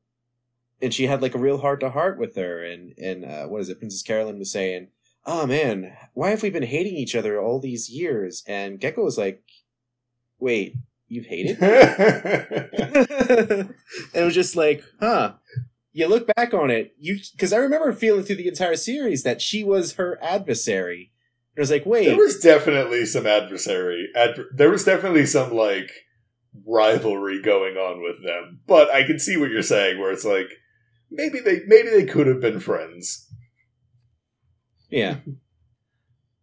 [0.82, 3.62] and she had like a real heart to heart with her and and uh, what
[3.62, 4.88] is it princess carolyn was saying
[5.26, 9.18] oh man why have we been hating each other all these years and gecko was
[9.18, 9.44] like
[10.40, 10.76] wait
[11.08, 12.70] you've hated and
[14.14, 15.34] it was just like, huh.
[15.94, 19.42] You look back on it, you because I remember feeling through the entire series that
[19.42, 21.14] she was her adversary.
[21.56, 24.10] It was like, wait, there was definitely some adversary.
[24.16, 25.92] Adver- there was definitely some like
[26.66, 28.60] rivalry going on with them.
[28.68, 30.50] But I can see what you're saying, where it's like
[31.10, 33.32] maybe they maybe they could have been friends.
[34.90, 35.18] yeah,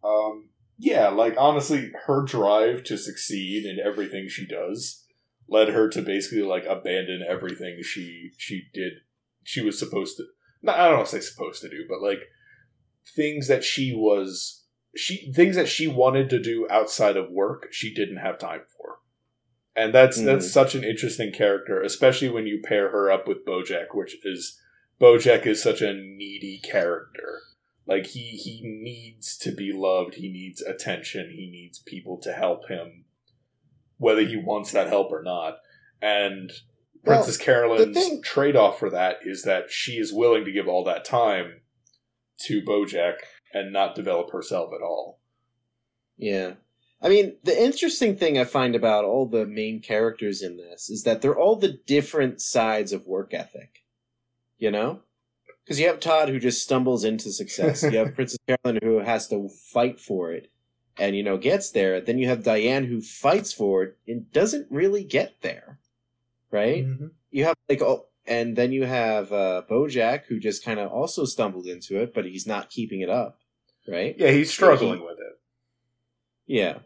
[0.03, 5.05] Um, yeah, like honestly, her drive to succeed in everything she does
[5.47, 8.93] led her to basically like abandon everything she she did.
[9.43, 10.23] She was supposed to.
[10.61, 12.21] Not, I don't want to say supposed to do, but like
[13.15, 14.62] things that she was
[14.95, 17.67] she things that she wanted to do outside of work.
[17.71, 18.99] She didn't have time for,
[19.75, 20.51] and that's that's Mhm.
[20.51, 24.59] such an interesting character, especially when you pair her up with BoJack, which is
[25.01, 27.39] BoJack is such a needy character.
[27.85, 30.15] Like he he needs to be loved.
[30.15, 31.31] He needs attention.
[31.31, 33.05] He needs people to help him,
[33.97, 35.57] whether he wants that help or not.
[36.01, 36.51] And
[37.03, 40.67] Well, Princess Carolyn's thing- trade off for that is that she is willing to give
[40.69, 41.61] all that time
[42.41, 43.15] to BoJack
[43.53, 45.19] and not develop herself at all.
[46.17, 46.53] yeah.
[47.01, 51.03] I mean, the interesting thing I find about all the main characters in this is
[51.03, 53.83] that they're all the different sides of work ethic.
[54.57, 55.01] You know?
[55.65, 57.83] Because you have Todd who just stumbles into success.
[57.83, 60.49] you have Princess Carolyn who has to fight for it
[60.97, 61.99] and, you know, gets there.
[61.99, 65.79] Then you have Diane who fights for it and doesn't really get there.
[66.51, 66.85] Right?
[67.33, 71.25] you have like oh and then you have uh bojack who just kind of also
[71.25, 73.39] stumbled into it but he's not keeping it up
[73.87, 75.39] right Yeah, he's struggling with it.
[76.45, 76.79] yeah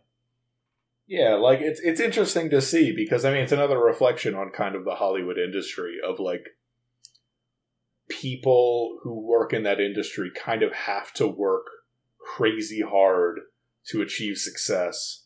[1.08, 4.76] Yeah, like it's it's interesting to see because I mean it's another reflection on kind
[4.76, 6.46] of the Hollywood industry of like
[8.10, 11.66] people who work in that industry kind of have to work
[12.20, 13.40] crazy hard
[13.88, 15.26] to achieve success.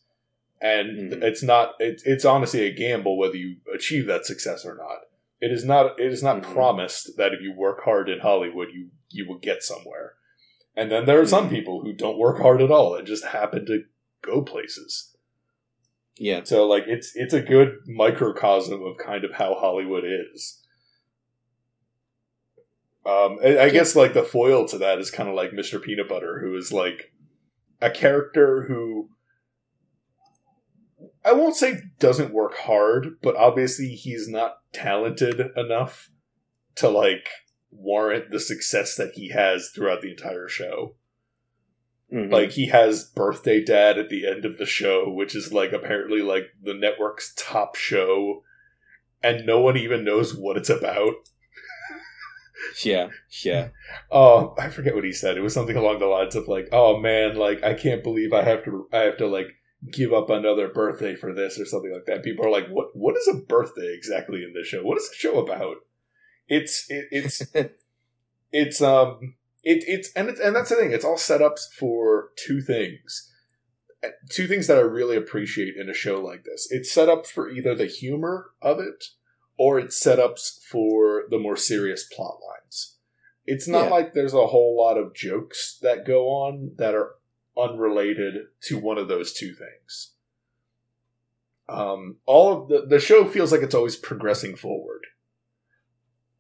[0.62, 1.24] And Mhm.
[1.24, 5.00] it's not it's it's honestly a gamble whether you achieve that success or not.
[5.40, 6.54] It is not it is not Mhm.
[6.54, 10.14] promised that if you work hard in Hollywood you you will get somewhere.
[10.76, 11.52] And then there are some Mhm.
[11.52, 13.84] people who don't work hard at all and just happen to
[14.22, 15.16] go places.
[16.18, 20.62] yeah So like it's it's a good microcosm of kind of how Hollywood is.
[23.06, 25.82] Um, I, I guess like the foil to that is kind of like Mr.
[25.82, 27.12] Peanut Butter, who is like
[27.82, 29.10] a character who
[31.26, 36.10] I won't say doesn't work hard, but obviously he's not talented enough
[36.76, 37.28] to like
[37.72, 40.96] warrant the success that he has throughout the entire show.
[42.14, 42.32] Mhm.
[42.32, 46.22] Like he has birthday dad at the end of the show, which is like apparently
[46.22, 48.44] like the network's top show,
[49.24, 51.14] and no one even knows what it's about.
[52.84, 53.10] yeah
[53.44, 53.70] yeah
[54.12, 55.38] Oh, I forget what he said.
[55.38, 58.44] It was something along the lines of like, "Oh man, like I can't believe I
[58.44, 59.48] have to, I have to like
[59.92, 62.90] give up another birthday for this or something like that." People are like, "What?
[62.94, 64.84] What is a birthday exactly in this show?
[64.84, 65.78] What is the show about?"
[66.54, 67.42] It's it, it's
[68.52, 70.92] it's um it it's and it's and that's the thing.
[70.92, 73.32] It's all set setups for two things.
[74.04, 76.68] Uh, Two things that I really appreciate in a show like this.
[76.70, 79.06] It's set up for either the humor of it
[79.58, 82.98] or it's setups for the more serious plot lines.
[83.46, 83.90] It's not Yeah.
[83.92, 87.12] like there's a whole lot of jokes that go on that are
[87.58, 90.16] unrelated to one of those two things.
[91.70, 95.06] Um, all of the the show feels like it's always progressing forward.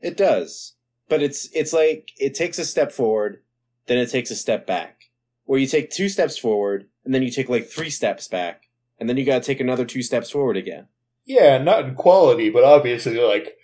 [0.02, 0.76] It does
[1.08, 3.42] but it's it's like it takes a step forward
[3.88, 5.10] then it takes a step back
[5.46, 8.64] where you take two steps forward and then you take like three steps back
[9.00, 10.88] and then you got to take another two steps forward again
[11.26, 13.58] Yeah, not in quality, but obviously like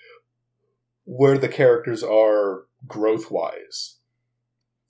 [1.06, 3.98] where the characters are growth wise.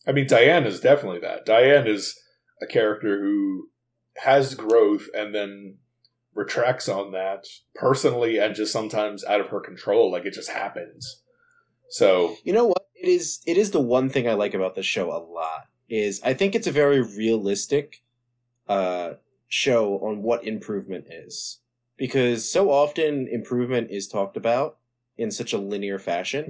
[0.07, 1.45] I mean, Diane is definitely that.
[1.45, 2.19] Diane is
[2.61, 3.69] a character who
[4.17, 5.77] has growth and then
[6.33, 7.45] retracts on that
[7.75, 10.11] personally and just sometimes out of her control.
[10.11, 11.21] Like it just happens.
[11.89, 12.87] So You know what?
[12.95, 15.67] It is it is the one thing I like about the show a lot.
[15.89, 18.03] Is I think it's a very realistic
[18.67, 19.13] uh
[19.47, 21.59] show on what improvement is.
[21.95, 24.77] Because so often improvement is talked about
[25.17, 26.45] in such a linear fashion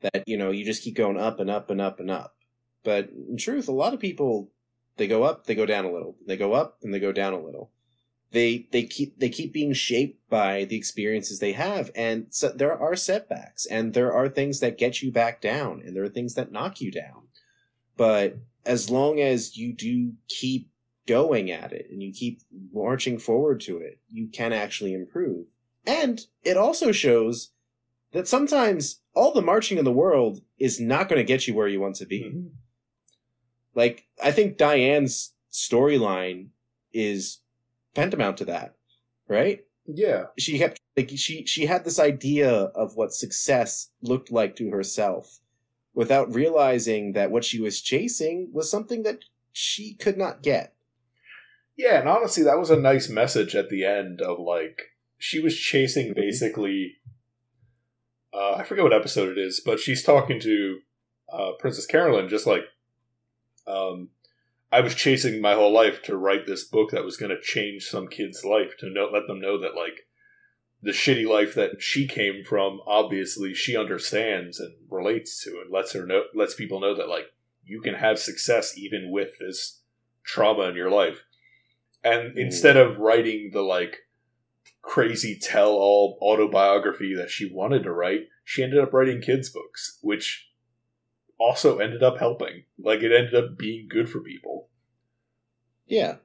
[0.00, 2.36] that, you know, you just keep going up and up and up and up.
[2.82, 4.50] But in truth, a lot of people
[4.96, 6.16] they go up, they go down a little.
[6.26, 7.70] They go up and they go down a little.
[8.34, 12.76] They they keep they keep being shaped by the experiences they have, and so there
[12.76, 16.34] are setbacks, and there are things that get you back down, and there are things
[16.34, 17.28] that knock you down.
[17.96, 20.68] But as long as you do keep
[21.06, 22.40] going at it and you keep
[22.72, 25.46] marching forward to it, you can actually improve.
[25.86, 27.50] And it also shows
[28.10, 31.68] that sometimes all the marching in the world is not going to get you where
[31.68, 32.22] you want to be.
[32.24, 32.48] Mm-hmm.
[33.76, 36.48] Like, I think Diane's storyline
[36.92, 37.40] is
[37.94, 38.74] tantamount to that,
[39.28, 39.64] right?
[39.86, 40.26] Yeah.
[40.38, 45.40] She kept like she she had this idea of what success looked like to herself
[45.94, 50.74] without realizing that what she was chasing was something that she could not get.
[51.76, 54.82] Yeah, and honestly that was a nice message at the end of like
[55.18, 56.96] she was chasing basically
[58.32, 60.78] uh, I forget what episode it is, but she's talking to
[61.32, 62.64] uh, Princess Carolyn just like
[63.66, 64.10] um,
[64.74, 67.84] I was chasing my whole life to write this book that was going to change
[67.84, 70.08] some kid's life to know, let them know that like
[70.82, 75.92] the shitty life that she came from, obviously she understands and relates to, and lets
[75.92, 77.26] her know, lets people know that like
[77.64, 79.80] you can have success even with this
[80.24, 81.22] trauma in your life.
[82.02, 82.38] And mm.
[82.38, 83.98] instead of writing the like
[84.82, 90.00] crazy tell all autobiography that she wanted to write, she ended up writing kids' books,
[90.02, 90.48] which
[91.38, 92.64] also ended up helping.
[92.78, 94.68] Like it ended up being good for people.
[95.86, 96.16] Yeah.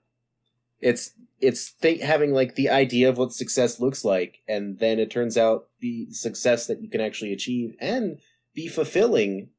[0.79, 5.09] It's it's th- having like the idea of what success looks like and then it
[5.09, 8.19] turns out the success that you can actually achieve and
[8.53, 9.49] be fulfilling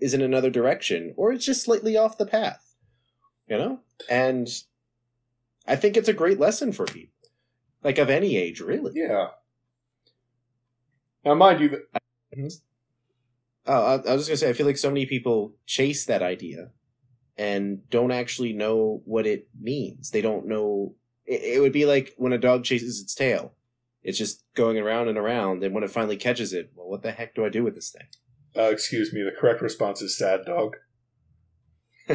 [0.00, 2.74] is in another direction or it's just slightly off the path.
[3.48, 3.80] You know?
[4.08, 4.48] And
[5.66, 7.14] I think it's a great lesson for people.
[7.82, 8.92] Like of any age, really.
[8.94, 9.28] Yeah.
[11.24, 12.02] Now mind you that
[12.36, 12.46] mm-hmm.
[13.70, 16.22] Oh, I, I was just gonna say, I feel like so many people chase that
[16.22, 16.70] idea
[17.38, 20.10] and don't actually know what it means.
[20.10, 20.96] They don't know.
[21.24, 23.52] It, it would be like when a dog chases its tail.
[24.02, 27.12] It's just going around and around, and when it finally catches it, well, what the
[27.12, 28.08] heck do I do with this thing?
[28.60, 29.22] Uh, excuse me.
[29.22, 30.74] The correct response is sad dog.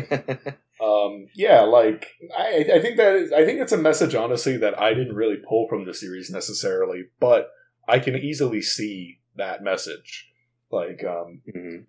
[0.83, 4.77] um, yeah, like I, I think that is, I think it's a message, honestly, that
[4.77, 7.49] I didn't really pull from the series necessarily, but
[7.87, 10.27] I can easily see that message.
[10.71, 11.83] Like, um, mm-hmm.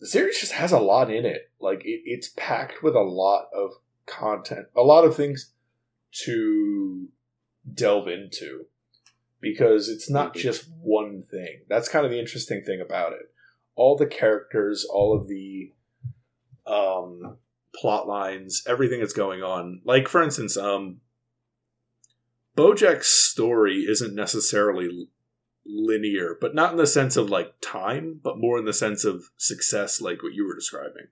[0.00, 1.50] the series just has a lot in it.
[1.60, 3.72] Like, it, it's packed with a lot of
[4.06, 5.52] content, a lot of things
[6.24, 7.08] to
[7.74, 8.66] delve into
[9.40, 10.40] because it's not mm-hmm.
[10.40, 11.60] just one thing.
[11.68, 13.32] That's kind of the interesting thing about it.
[13.74, 15.72] All the characters, all of the
[16.66, 17.36] um,
[17.74, 19.80] plot lines, everything that's going on.
[19.84, 21.00] Like, for instance, um,
[22.56, 25.08] Bojack's story isn't necessarily
[25.68, 29.30] linear, but not in the sense of like time, but more in the sense of
[29.36, 31.08] success, like what you were describing.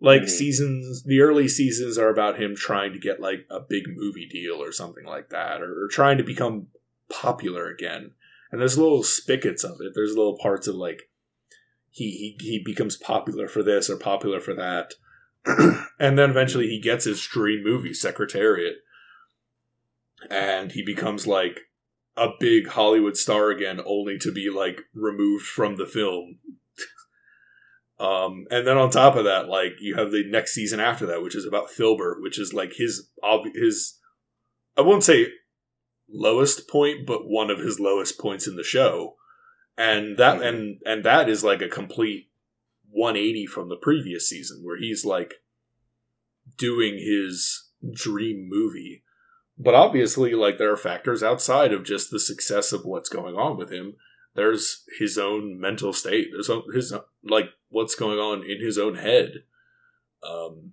[0.00, 0.30] Like mm-hmm.
[0.30, 4.62] seasons, the early seasons are about him trying to get like a big movie deal
[4.62, 6.66] or something like that, or, or trying to become
[7.08, 8.10] popular again.
[8.50, 9.92] And there's little spigots of it.
[9.94, 11.02] There's little parts of like
[11.90, 14.94] he he, he becomes popular for this or popular for that.
[15.98, 18.76] and then eventually he gets his dream movie, Secretariat.
[20.30, 21.62] And he becomes like
[22.16, 26.38] a big Hollywood star again, only to be like removed from the film.
[27.98, 31.22] um, and then on top of that, like you have the next season after that,
[31.22, 33.98] which is about Philbert, which is like his ob- his
[34.76, 35.28] I won't say
[36.08, 39.16] lowest point, but one of his lowest points in the show,
[39.76, 40.46] and that mm-hmm.
[40.46, 42.28] and and that is like a complete
[42.90, 45.34] 180 from the previous season, where he's like
[46.58, 49.02] doing his dream movie
[49.58, 53.56] but obviously, like there are factors outside of just the success of what's going on
[53.56, 53.94] with him.
[54.34, 56.28] There's his own mental state.
[56.32, 59.44] There's his like what's going on in his own head,
[60.26, 60.72] um,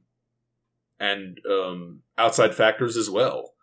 [0.99, 3.53] and um, outside factors as well.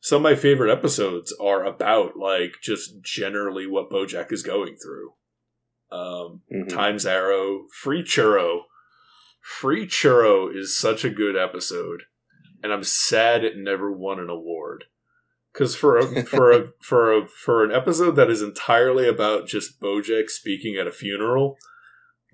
[0.00, 5.12] Some of my favorite episodes are about like just generally what BoJack is going through.
[5.90, 6.68] Um, mm-hmm.
[6.68, 8.62] Times Arrow, Free Churro.
[9.40, 12.02] Free Churro is such a good episode
[12.62, 14.84] and I'm sad it never won an award.
[15.52, 19.80] Because for a for a for a for an episode that is entirely about just
[19.80, 21.56] Bojack speaking at a funeral,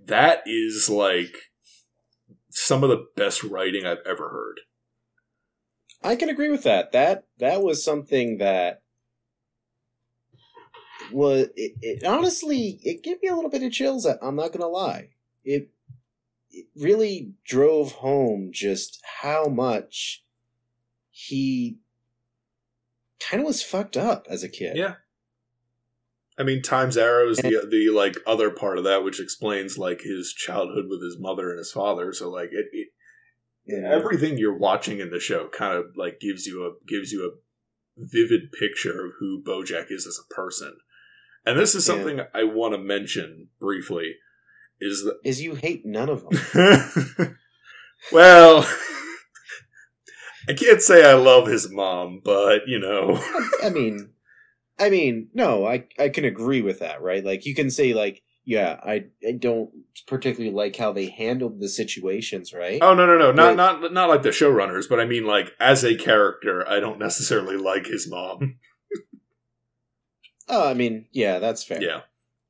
[0.04, 1.50] that is like
[2.50, 4.60] some of the best writing I've ever heard.
[6.02, 6.92] I can agree with that.
[6.92, 8.82] That that was something that
[11.10, 14.06] was it, it honestly it gave me a little bit of chills.
[14.06, 15.10] I'm not gonna lie.
[15.44, 15.70] It
[16.50, 20.24] it really drove home just how much
[21.10, 21.78] he
[23.20, 24.76] kind of was fucked up as a kid.
[24.76, 24.94] Yeah.
[26.38, 30.02] I mean, Time's Arrow is the the like other part of that, which explains like
[30.02, 32.12] his childhood with his mother and his father.
[32.12, 32.88] So like it, it
[33.66, 33.90] Yeah.
[33.92, 37.36] everything you're watching in the show kind of like gives you a gives you a
[37.96, 40.76] vivid picture of who Bojack is as a person.
[41.44, 41.94] And this is Yeah.
[41.94, 44.14] something I want to mention briefly
[44.80, 47.36] is that Is you hate none of them.
[48.12, 48.68] well,
[50.48, 53.20] I can't say I love his mom, but you know,
[53.62, 54.10] I mean,
[54.78, 57.24] I mean, no, I I can agree with that, right?
[57.24, 59.70] Like you can say like, yeah, I I don't
[60.06, 62.78] particularly like how they handled the situations, right?
[62.80, 65.84] oh no, no, no, not not not like the showrunners, but I mean like as
[65.84, 68.58] a character, I don't necessarily like his mom.
[70.48, 71.82] Oh, I mean, yeah, that's fair.
[71.82, 72.00] Yeah,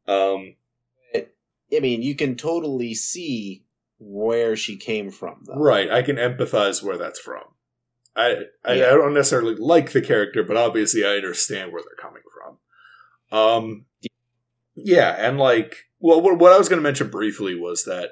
[0.06, 0.54] um,
[1.74, 3.64] I mean, you can totally see
[3.98, 5.54] where she came from, though.
[5.56, 5.90] right.
[5.90, 7.42] I can empathize where that's from.
[8.16, 8.86] I I, Yeah.
[8.86, 12.22] I don't necessarily like the character, but obviously I understand where they're coming
[13.30, 13.38] from.
[13.38, 13.86] Um,
[14.74, 18.10] yeah, and like, well, what, what I was going to mention briefly was that,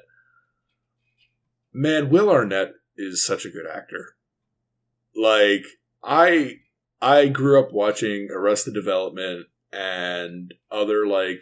[1.72, 4.16] man, Will Arnett is such a good actor.
[5.16, 5.64] Like,
[6.02, 6.60] I
[7.00, 11.40] I grew up watching Arrested Development and other like.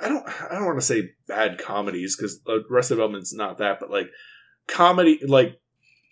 [0.00, 0.26] I don't.
[0.28, 3.78] I don't want to say bad comedies because the uh, rest Arrested Development's not that,
[3.80, 4.08] but like
[4.66, 5.60] comedy, like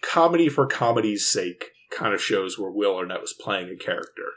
[0.03, 4.33] comedy for comedy's sake, kind of shows where Will Arnett was playing a character,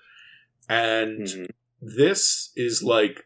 [0.68, 1.50] and Mhm.
[1.82, 3.26] this is like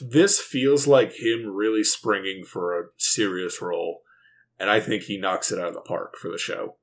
[0.00, 4.02] this feels like him really springing for a serious role
[4.58, 6.76] and i think he knocks it out of the park for the show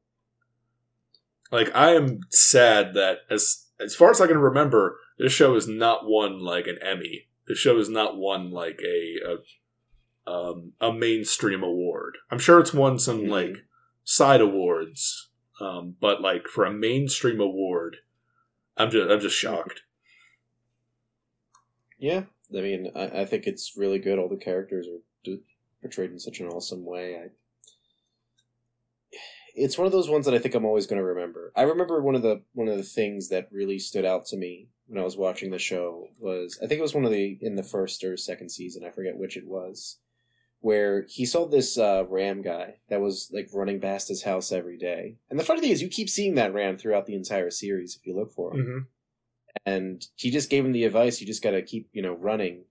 [1.52, 5.68] like i am sad that as as far as i can remember this show has
[5.68, 9.18] not won like an emmy the show has not won like a
[10.26, 13.30] a, um, a mainstream award i'm sure it's won some Mhm.
[13.30, 13.56] like
[14.04, 15.30] side awards
[15.62, 17.98] um, but like for a mainstream award
[18.78, 19.82] i'm just i'm just shocked
[22.00, 24.20] Yeah, I mean, I, I think it's really good.
[24.20, 25.32] All the characters are
[25.82, 27.16] portrayed in such an awesome way.
[27.16, 27.28] I,
[29.56, 31.52] it's one of those ones that I think I'm always going to remember.
[31.56, 34.70] I remember one of the one of the things that really stood out to me
[34.88, 37.56] when I was watching the show was I think it was one of the in
[37.56, 38.84] the first or second season.
[38.86, 40.00] I forget which it was,
[40.60, 44.78] where he saw this uh, ram guy that was like running past his house every
[44.78, 45.18] day.
[45.30, 48.06] And the funny thing is, you keep seeing that ram throughout the entire series if
[48.08, 48.80] you look for him mm-hmm.
[49.66, 52.64] and he just gave him the advice you just got to keep you know running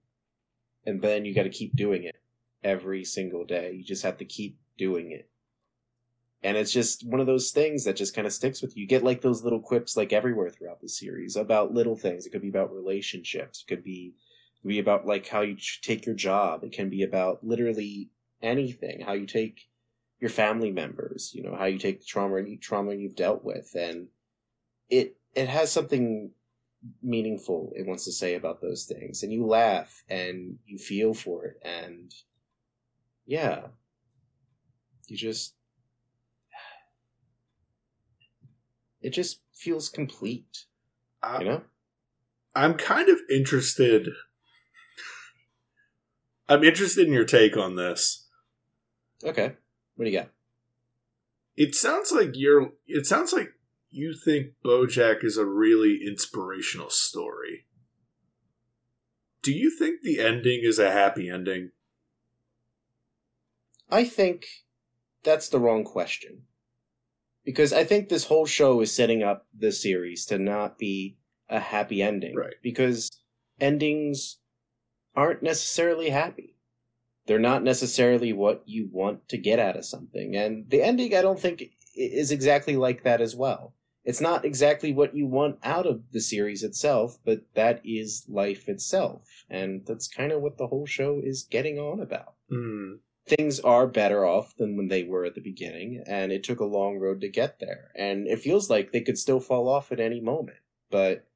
[0.84, 2.16] and then you got to keep doing it
[2.64, 5.28] every single day you just have to keep doing it
[6.42, 8.82] and it's just one of those things that just kind of sticks with you.
[8.82, 12.26] You get like those little quips like everywhere throughout the series about little things.
[12.26, 13.62] It could be about relationships.
[13.62, 14.14] It could be
[14.56, 16.64] it could be about like how you take your job.
[16.64, 18.10] It can be about literally
[18.42, 19.00] anything.
[19.00, 19.68] How you take
[20.20, 23.74] your family members you know how you take the trauma trauma you've dealt with.
[23.76, 24.08] And
[24.88, 26.30] it it has something
[27.02, 29.22] meaningful it wants to say about those things.
[29.22, 31.60] And you laugh and you feel for it.
[31.62, 32.12] And
[33.26, 33.66] yeah.
[35.08, 35.54] You just
[39.02, 40.64] it just feels complete
[41.22, 41.62] uh, you know
[42.54, 44.08] I'm kind of interested.
[46.50, 48.28] I'm interested in your take on this.
[49.24, 49.52] okay
[49.96, 50.28] what do you got
[51.56, 52.72] It sounds like you're.
[52.86, 53.52] It sounds like
[53.90, 57.66] you think BoJack is a really inspirational story.
[59.42, 61.70] Do you think the ending is a happy ending?
[63.90, 64.46] i think
[65.22, 66.42] that's the wrong question
[67.44, 71.16] because i think this whole show is setting up the series to not be
[71.52, 72.34] a happy ending.
[72.34, 72.54] Right.
[72.62, 73.10] because
[73.60, 74.38] endings
[75.14, 76.56] aren't necessarily happy.
[77.26, 80.34] They're not necessarily what you want to get out of something.
[80.34, 81.62] And the ending i don't think
[81.94, 83.74] is exactly like that as well.
[84.04, 88.68] It's not exactly what you want out of the series itself but that is life
[88.68, 89.28] itself.
[89.50, 92.34] And that's kind of what the whole show is getting on about.
[92.48, 92.94] Hmm.
[93.26, 96.64] Things are better off than when they were at the beginning, and it took a
[96.64, 97.90] long road to get there.
[97.94, 100.58] And it feels like they could still fall off at any moment.
[100.90, 101.26] But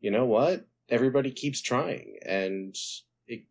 [0.00, 0.66] you know what?
[0.88, 2.74] Everybody keeps trying, and
[3.26, 3.44] it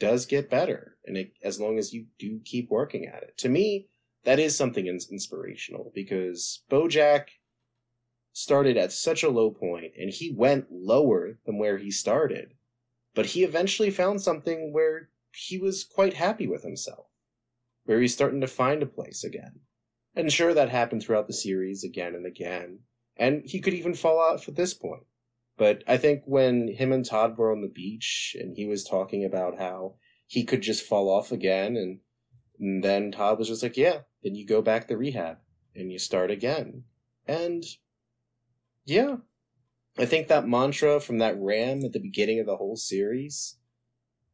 [0.00, 0.96] does get better.
[1.04, 3.88] And it, as long as you do keep working at it, to me,
[4.24, 7.28] that is something ins- inspirational because Bojack
[8.32, 12.54] started at such a low point, and he went lower than where he started.
[13.14, 17.07] But he eventually found something where he was quite happy with himself
[17.88, 19.60] where he's starting to find a place again.
[20.14, 22.80] And sure, that happened throughout the series again and again.
[23.16, 25.04] And he could even fall out at this point.
[25.56, 29.24] But I think when him and Todd were on the beach and he was talking
[29.24, 29.94] about how
[30.26, 32.00] he could just fall off again, and,
[32.60, 35.38] and then Todd was just like, yeah, then you go back to rehab
[35.74, 36.84] and you start again.
[37.26, 37.64] And
[38.84, 39.16] yeah,
[39.96, 43.56] I think that mantra from that ram at the beginning of the whole series,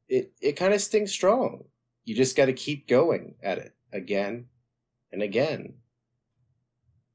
[0.09, 1.67] it it kind of stings strong.
[2.05, 4.47] You just got to keep going at it again
[5.13, 5.75] and again.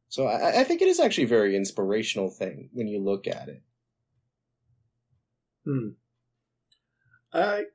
[0.07, 3.47] So I, I think it is actually a very inspirational thing when you look at
[3.49, 3.63] it.
[5.65, 5.89] Hmm.
[7.31, 7.65] I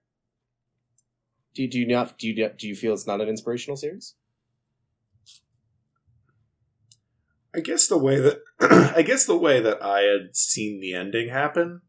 [1.54, 4.14] Do, do you not do you do you feel it's not an inspirational series?
[7.54, 8.40] I guess the way that
[8.96, 11.82] I guess the way that I had seen the ending happen,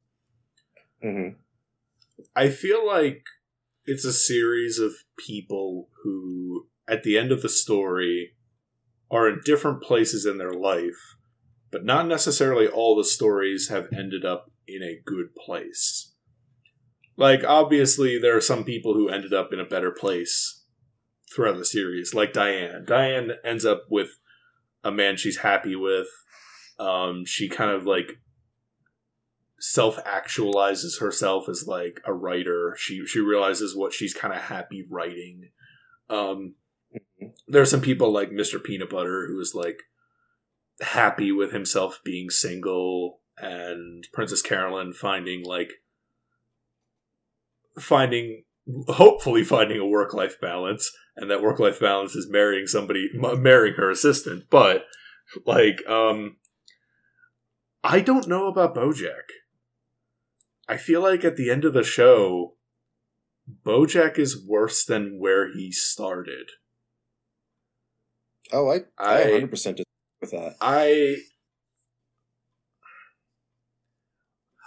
[1.03, 1.37] Mm-hmm.
[2.35, 3.25] I feel like
[3.85, 8.31] it's a series of people who, at the end of the story,
[9.11, 11.15] are in different places in their life,
[11.71, 16.13] but not necessarily all the stories have ended up in a good place.
[17.17, 20.63] Like, obviously, there are some people who ended up in a better place
[21.33, 22.83] throughout the series, like Diane.
[22.85, 24.19] Diane ends up with
[24.83, 26.07] a man she's happy with.
[26.77, 28.19] Um, she kind of like
[29.59, 32.75] self actualizes herself as like a writer.
[32.77, 35.49] She she realizes what she's kind of happy writing.
[36.09, 36.55] Um,
[37.47, 38.63] there are some people like Mr.
[38.63, 39.83] Peanut Butter who is like
[40.81, 45.73] happy with himself being single, and Princess Carolyn finding like
[47.79, 48.43] finding
[48.87, 53.75] hopefully finding a work life balance, and that work life balance is marrying somebody, marrying
[53.75, 54.45] her assistant.
[54.49, 54.85] But
[55.45, 56.37] like, um,
[57.83, 59.29] I don't know about BoJack.
[60.67, 62.55] I feel like at the end of the show,
[63.65, 66.49] BoJack is worse than where he started.
[68.51, 69.81] Oh, I I I 100 percent
[70.21, 70.55] with that.
[70.61, 71.17] I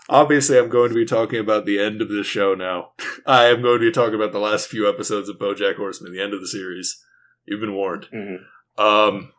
[0.09, 2.93] obviously I'm going to be talking about the end of the show now.
[3.27, 6.23] I am going to be talking about the last few episodes of BoJack Horseman, the
[6.23, 7.03] end of the series.
[7.47, 8.07] You've been warned.
[8.15, 8.83] Mm-hmm.
[8.83, 9.33] Um,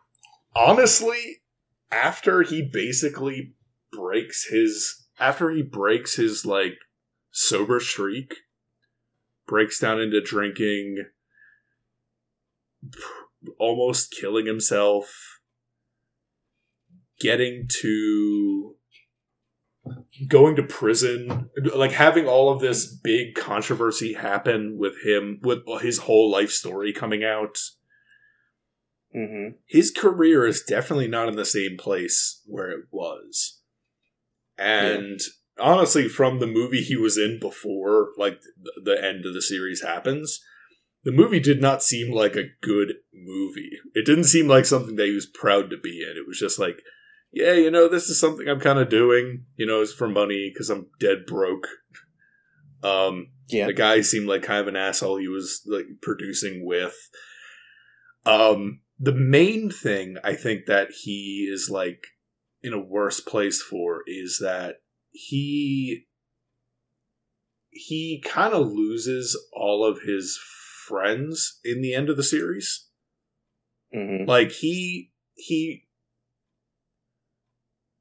[0.55, 1.41] honestly,
[1.91, 3.53] after he basically
[3.91, 6.77] breaks his, after he breaks his like
[7.31, 8.35] sober streak,
[9.47, 11.05] breaks down into drinking,
[13.57, 15.39] almost killing himself,
[17.19, 18.75] getting to
[20.27, 25.99] going to prison, like having all of this big controversy happen with him, with his
[25.99, 27.57] whole life story coming out
[29.15, 29.55] Mm-hmm.
[29.65, 33.58] his career is definitely not in the same place where it was.
[34.59, 35.19] And
[35.59, 38.39] honestly, from the movie he was in before, like
[38.83, 40.41] the end of the series happens,
[41.03, 43.71] the movie did not seem like a good movie.
[43.93, 46.17] It didn't seem like something that he was proud to be in.
[46.17, 46.81] It was just like,
[47.31, 49.45] yeah, you know, this is something I'm kind of doing.
[49.55, 51.67] You know, it's for money because I'm dead broke.
[52.83, 53.67] Um, Yeah.
[53.67, 56.95] the guy seemed like kind of an asshole he was like producing with.
[58.25, 62.03] Um, the main thing I think that he is like
[62.61, 64.77] in a worse place for is that
[65.11, 66.05] he
[67.71, 70.39] he kind of loses all of his
[70.87, 72.87] friends in the end of the series.
[73.95, 74.27] Mm-hmm.
[74.27, 75.87] Like he he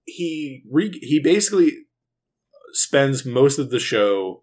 [0.05, 1.73] he re- he basically
[2.73, 4.43] spends most of the show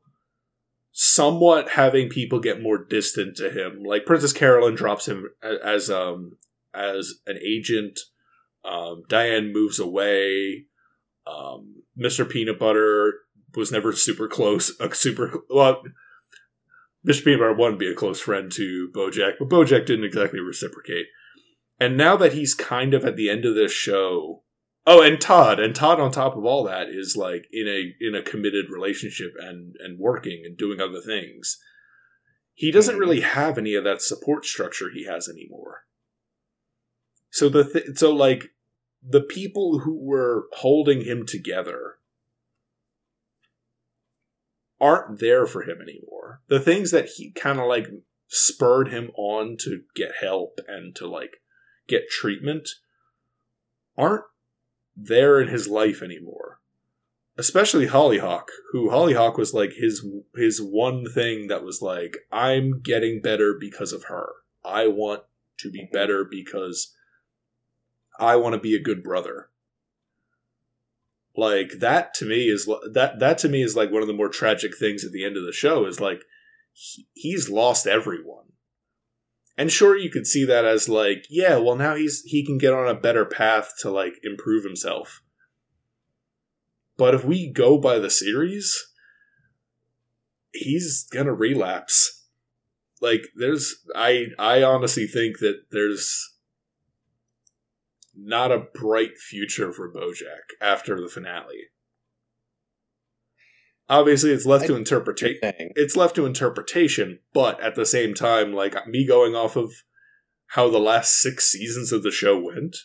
[0.91, 3.84] somewhat having people get more distant to him.
[3.84, 6.38] Like Princess Carolyn drops him as um
[6.74, 7.99] as an agent.
[8.66, 10.66] Um, Diane moves away.
[11.28, 12.28] Um, Mr.
[12.28, 13.13] Peanut Butter
[13.55, 14.78] was never super close.
[14.80, 15.84] A super well,
[17.07, 17.24] Mr.
[17.24, 21.05] Peanut Butter wanted to be a close friend to BoJack, but BoJack didn't exactly reciprocate.
[21.80, 24.43] And now that he's kind of at the end of this show,
[24.88, 28.16] oh, and Todd, and Todd on top of all that is like in a in
[28.16, 31.59] a committed relationship and and working and doing other things.
[32.53, 35.82] He doesn't really have any of that support structure he has anymore.
[37.30, 38.45] So the th- so like
[39.08, 41.97] the people who were holding him together
[44.82, 46.41] aren't there for him anymore.
[46.47, 47.88] The things that he kind of like
[48.28, 51.41] spurred him on to get help and to like
[51.88, 52.70] get treatment
[53.97, 54.26] aren't
[54.95, 56.60] there in his life anymore.
[57.38, 63.22] Especially Hollyhock, who Hollyhock was like his his one thing that was like I'm getting
[63.22, 64.30] better because of her.
[64.64, 65.24] I want
[65.60, 65.93] to be mm-hmm.
[65.93, 66.95] better because
[68.20, 69.49] I want to be a good brother.
[71.38, 74.30] Like that to me is that that to me is like one of the more
[74.30, 76.24] tragic things at the end of the show is like
[76.72, 78.45] he, he's lost everyone.
[79.57, 82.74] And sure you could see that as like yeah, well now he's he can get
[82.74, 85.22] on a better path to like improve himself.
[86.97, 88.93] But if we go by the series,
[90.53, 92.28] he's going to relapse.
[93.01, 96.35] Like there's I I honestly think that there's
[98.18, 101.66] not a bright future for Bojack after the finale.
[103.88, 105.39] obviously it's left I- to interpretation.
[105.76, 109.72] It's left to interpretation, but at the same time, like me going off of
[110.47, 112.76] how the last six seasons of the show went,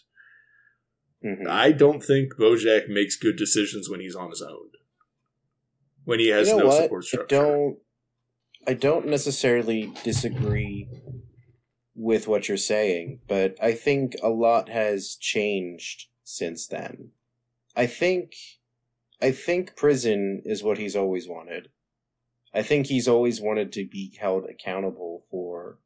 [1.24, 1.46] Mhm.
[1.48, 4.70] I don't think Bojack makes good decisions when he's on his own.
[6.04, 6.82] When he has you know no what?
[6.82, 7.26] support I structure.
[7.36, 7.78] don't.
[8.66, 10.86] I don't necessarily disagree
[12.00, 17.10] with what you're saying, but I think a lot has changed since then.
[17.76, 18.32] I think,
[19.20, 21.68] I think prison is what he's always wanted.
[22.54, 25.78] I think he's always wanted to be held accountable for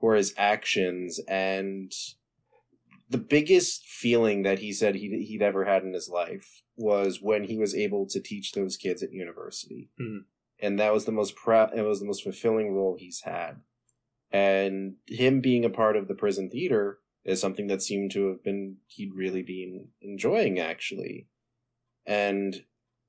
[0.00, 1.92] for his actions and
[3.10, 7.44] the biggest feeling that he said he'd, he'd ever had in his life was when
[7.44, 10.18] he was able to teach those kids at university Hmm.
[10.60, 13.56] and that was the most proud it was the most fulfilling role he's had
[14.30, 18.42] and him being a part of the prison theater is something that seemed to have
[18.42, 21.28] been he'd really been enjoying actually.
[22.06, 22.64] And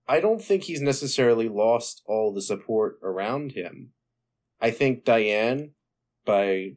[0.07, 3.91] i don't think he's necessarily lost all the support around him.
[4.61, 5.71] I think diane
[6.25, 6.75] by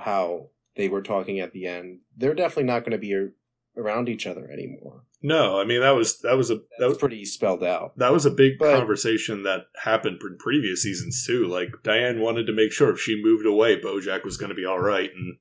[0.00, 3.28] how they were talking at the end they're definitely not going to be
[3.76, 7.24] around each other anymore No, I mean that was that was a that was pretty
[7.24, 11.46] spelled out that was a big But- conversation that happened in previous seasons too.
[11.46, 14.64] Like Diane wanted to make sure if she moved away, Bojack was going to be
[14.64, 15.38] all right, and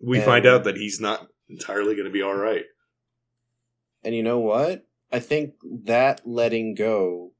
[0.00, 2.64] we And- find out that he's not entirely going to be all right.
[4.02, 4.86] And you know what?
[5.12, 7.32] I think that letting go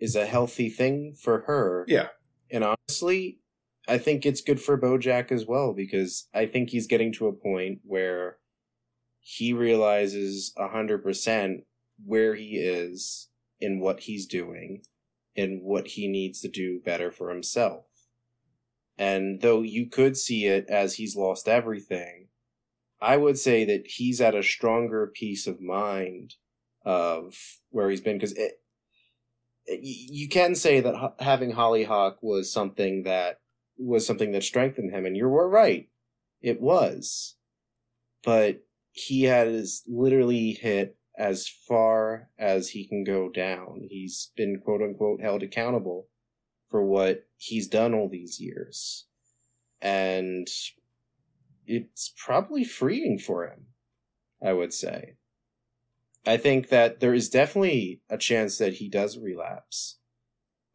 [0.00, 1.84] is a healthy thing for her.
[1.86, 2.08] Yeah.
[2.50, 3.38] And honestly,
[3.86, 7.32] I think it's good for Bojack as well because I think he's getting to a
[7.32, 8.38] point where
[9.26, 11.64] he realizes a hundred percent
[12.04, 14.82] where he is in what he's doing
[15.34, 17.86] and what he needs to do better for himself.
[18.98, 22.28] And though you could see it as he's lost everything,
[23.00, 26.34] I would say that he's at a stronger peace of mind
[26.84, 27.34] of
[27.70, 28.60] where he's been because it,
[29.66, 33.38] you can say that having Hollyhock was something that
[33.78, 35.88] was something that strengthened him, and you were right,
[36.42, 37.36] it was,
[38.22, 38.63] but
[38.94, 43.88] he has literally hit as far as he can go down.
[43.90, 46.06] He's been quote unquote held accountable
[46.68, 49.06] for what he's done all these years,
[49.82, 50.48] and
[51.66, 53.66] it's probably freeing for him,
[54.40, 55.16] I would say.
[56.24, 59.98] I think that there is definitely a chance that he does relapse,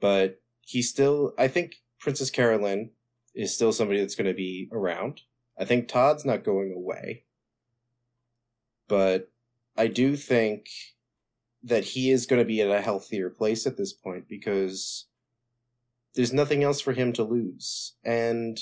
[0.02, 2.92] but he still, I think Princess Carolyn
[3.34, 5.22] is still somebody that's going to be around.
[5.58, 7.24] I think Todd's not going away,
[8.90, 9.32] but
[9.78, 10.68] I do think
[11.64, 15.08] that he is going to be at a healthier place at this point because
[16.16, 17.96] there's nothing else for him to lose.
[18.04, 18.60] And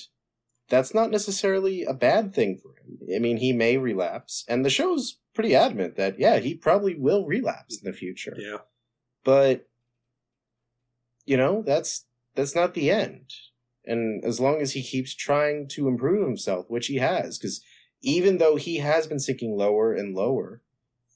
[0.70, 3.16] that's not necessarily a bad thing for him.
[3.16, 7.26] I mean, he may relapse, and the show's pretty adamant that, yeah, he probably will
[7.26, 8.36] relapse in the future.
[8.38, 8.58] Yeah,
[9.24, 9.68] But,
[11.26, 12.06] you know, that's
[12.36, 13.32] that's not the end.
[13.86, 17.62] And as long as he keeps trying to improve himself, which he has, because
[18.02, 20.62] even though he has been sinking lower and lower,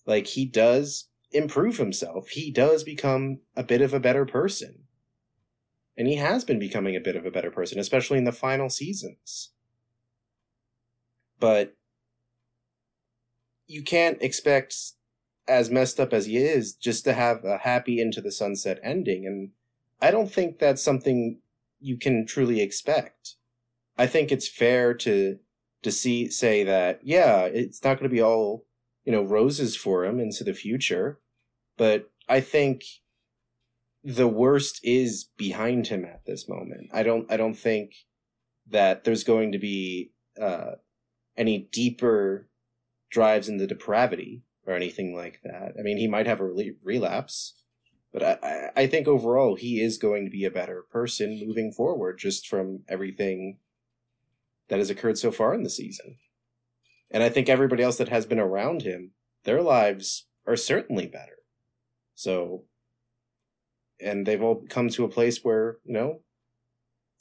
[0.06, 4.84] like he does improve himself, he does become a bit of a better person.
[5.98, 8.70] And he has been becoming a bit of a better person, especially in the final
[8.70, 9.52] seasons.
[11.40, 11.76] But
[13.68, 14.76] you can't expect,
[15.48, 19.26] as messed up as he is, just to have a happy into the sunset ending.
[19.26, 19.52] And
[20.02, 21.40] I don't think that's something
[21.80, 23.36] you can truly expect.
[23.98, 25.40] I think it's fair to
[25.84, 28.66] to see say that yeah, it's not going to be all
[29.06, 31.20] you know roses for him into the future,
[31.78, 32.84] but I think
[34.04, 36.90] the worst is behind him at this moment.
[36.94, 37.94] I don't I don't think
[38.70, 40.76] that there's going to be uh,
[41.38, 42.48] any deeper
[43.10, 45.74] drives into depravity or anything like that.
[45.78, 47.62] I mean, he might have a rel- relapse,
[48.14, 52.20] but I, I think overall he is going to be a better person moving forward
[52.20, 53.58] just from everything
[54.72, 56.16] that has occurred so far in the season.
[57.12, 59.12] And I think everybody else that has been around him,
[59.44, 61.40] their lives are certainly better.
[62.16, 62.64] So,
[64.00, 66.22] and they've all come to a place where, you know,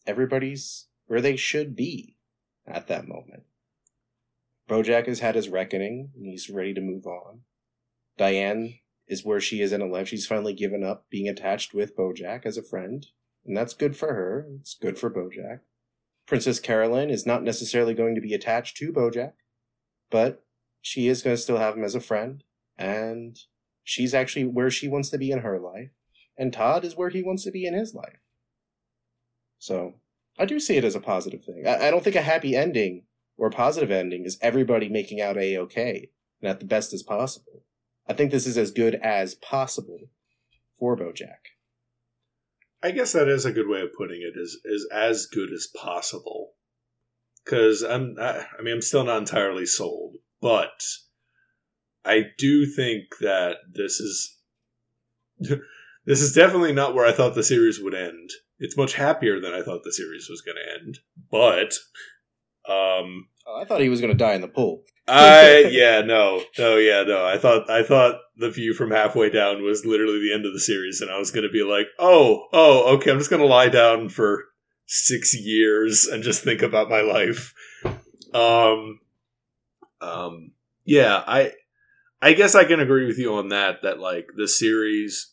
[0.07, 2.15] everybody's where they should be
[2.69, 3.43] at that moment.
[4.69, 7.41] Bojack has had his reckoning and he's ready to move on.
[8.17, 8.75] Diane
[9.09, 10.07] is where she is in her life.
[10.07, 13.05] She's finally given up being attached with Bojack as a friend,
[13.45, 14.47] and that's good for her.
[14.61, 15.63] It's good for Bojack.
[16.31, 19.33] Princess Carolyn is not necessarily going to be attached to Bojack,
[20.13, 20.45] but
[20.81, 22.45] she is going to still have him as a friend,
[22.79, 23.37] and
[23.83, 25.91] she's actually where she wants to be in her life,
[26.39, 28.21] and Todd is where he wants to be in his life.
[29.59, 29.95] So,
[30.39, 31.65] I do see it as a positive thing.
[31.67, 33.07] I, I don't think a happy ending
[33.37, 36.11] or a positive ending is everybody making out a okay
[36.41, 37.65] and at the best as possible.
[38.07, 39.99] I think this is as good as possible
[40.79, 41.59] for Bojack.
[42.83, 44.39] I guess that is a good way of putting it.
[44.39, 46.53] Is is as good as possible.
[47.45, 50.83] Because I'm, I, I mean, I'm still not entirely sold, but
[52.05, 54.39] I do think that this is
[55.39, 58.31] this is definitely not where I thought the series would end.
[58.59, 60.99] It's much happier than I thought the series was going to end,
[61.31, 61.75] but
[62.71, 64.83] um, I thought he was going to die in the pool.
[65.11, 69.63] I yeah no no yeah no I thought I thought the view from halfway down
[69.63, 72.47] was literally the end of the series and I was going to be like oh
[72.53, 74.45] oh okay I'm just going to lie down for
[74.87, 77.53] six years and just think about my life
[78.33, 79.01] um
[80.01, 80.53] um
[80.85, 81.53] yeah I
[82.23, 85.33] I guess I can agree with you on that that like the series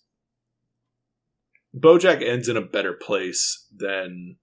[1.76, 4.38] Bojack ends in a better place than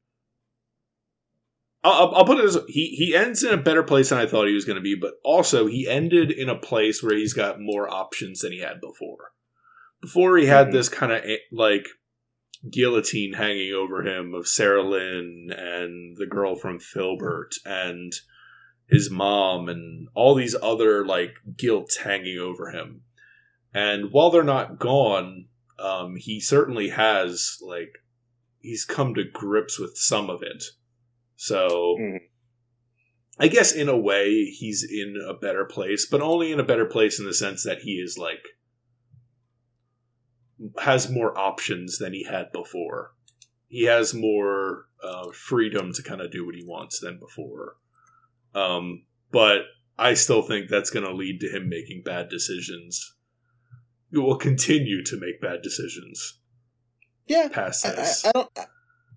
[1.84, 4.48] I'll, I'll put it as he he ends in a better place than I thought
[4.48, 7.60] he was going to be, but also he ended in a place where he's got
[7.60, 9.32] more options than he had before.
[10.00, 10.76] Before he had mm-hmm.
[10.76, 11.86] this kind of eh, like
[12.70, 18.14] guillotine hanging over him of Sarah Lynn and the girl from Philbert and
[18.88, 23.02] his mom and all these other like guilt hanging over him.
[23.74, 27.98] And while they're not gone, um, he certainly has like
[28.60, 30.64] he's come to grips with some of it
[31.44, 32.20] so mm.
[33.38, 36.86] I guess in a way he's in a better place, but only in a better
[36.86, 38.48] place in the sense that he is like
[40.78, 43.12] has more options than he had before.
[43.68, 47.76] He has more uh, freedom to kind of do what he wants than before.
[48.54, 49.64] Um, but
[49.98, 53.16] I still think that's going to lead to him making bad decisions.
[54.10, 56.38] He will continue to make bad decisions.
[57.26, 58.24] Yeah, past this.
[58.24, 58.68] I, I, I don't.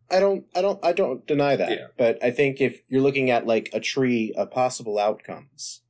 [0.09, 1.71] I don't, I don't, I don't deny that.
[1.71, 1.87] Yeah.
[1.97, 5.81] But I think if you're looking at like a tree of possible outcomes,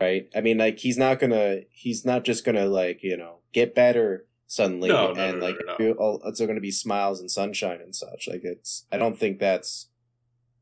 [0.00, 0.28] right?
[0.34, 4.26] I mean, like he's not gonna, he's not just gonna like you know get better
[4.48, 8.26] suddenly no, no, and no, like it's going to be smiles and sunshine and such.
[8.26, 9.88] Like it's, I don't think that's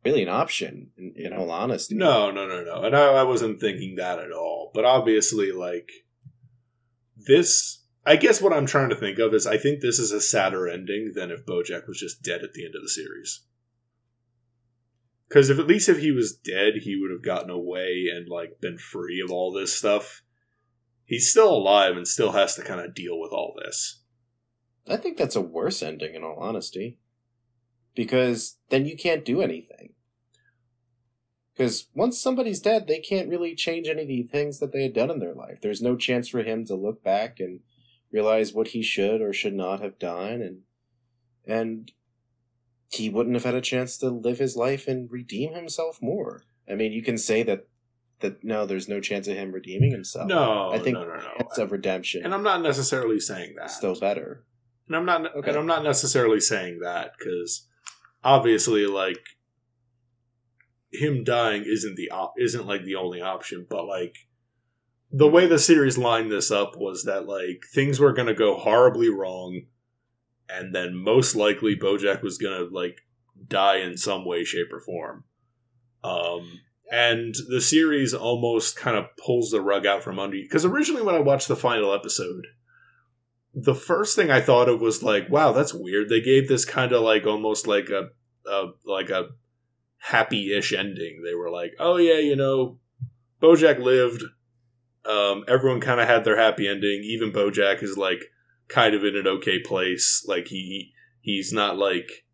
[0.05, 0.91] really an option.
[0.99, 2.83] In, in all honesty, no, no, no, no.
[2.83, 4.71] And I, I wasn't thinking that at all.
[4.75, 5.91] But obviously, like
[7.17, 10.21] this I guess what I'm trying to think of is I think this is a
[10.21, 13.43] sadder ending than if Bojack was just dead at the end of the series.
[15.29, 18.61] Because if at least if he was dead, he would have gotten away and like
[18.61, 20.23] been free of all this stuff.
[21.05, 24.03] He's still alive and still has to kind of deal with all this.
[24.89, 27.01] I think that's a worse ending, in all honesty,
[27.97, 29.95] because then you can't do anything.
[31.53, 34.95] Because once somebody's dead, they can't really change any of the things that they had
[34.95, 35.59] done in their life.
[35.61, 37.61] There's no chance for him to look back and
[38.17, 40.63] realize what he should or should not have done and
[41.47, 41.93] and
[42.89, 46.45] he wouldn't have had a chance to live his life and redeem himself more.
[46.69, 47.69] I mean, you can say that
[48.21, 50.29] that no, there's no chance of him redeeming himself.
[50.29, 51.21] No, I think no, no, no.
[51.21, 53.71] chance of redemption, and I'm not necessarily saying that.
[53.71, 54.45] Still better.
[54.89, 55.37] And I'm not.
[55.37, 55.51] Okay.
[55.51, 57.69] And I'm not necessarily saying that because
[58.25, 59.23] obviously, like
[60.91, 64.17] him dying isn't the op- isn't like the only option, but like
[65.17, 68.55] the way the series lined this up was that like things were going to go
[68.59, 69.63] horribly wrong
[70.47, 73.01] and then most likely bojack was going to like
[73.49, 75.25] die in some way shape or form.
[76.05, 76.61] Um
[76.93, 81.03] and the series almost kind of pulls the rug out from under you because originally
[81.03, 82.47] when i watched the final episode
[83.53, 86.09] the first thing i thought of was like wow that's weird.
[86.09, 88.11] They gave this kind of like almost like a,
[88.49, 89.31] a like a
[89.97, 91.23] happy-ish ending.
[91.25, 92.79] They were like oh yeah you know
[93.43, 94.23] bojack lived
[95.09, 97.03] um, everyone kind of had their happy ending.
[97.05, 98.25] Even Bojack is like
[98.69, 100.25] kind of in an okay place.
[100.27, 102.25] Like he he's not like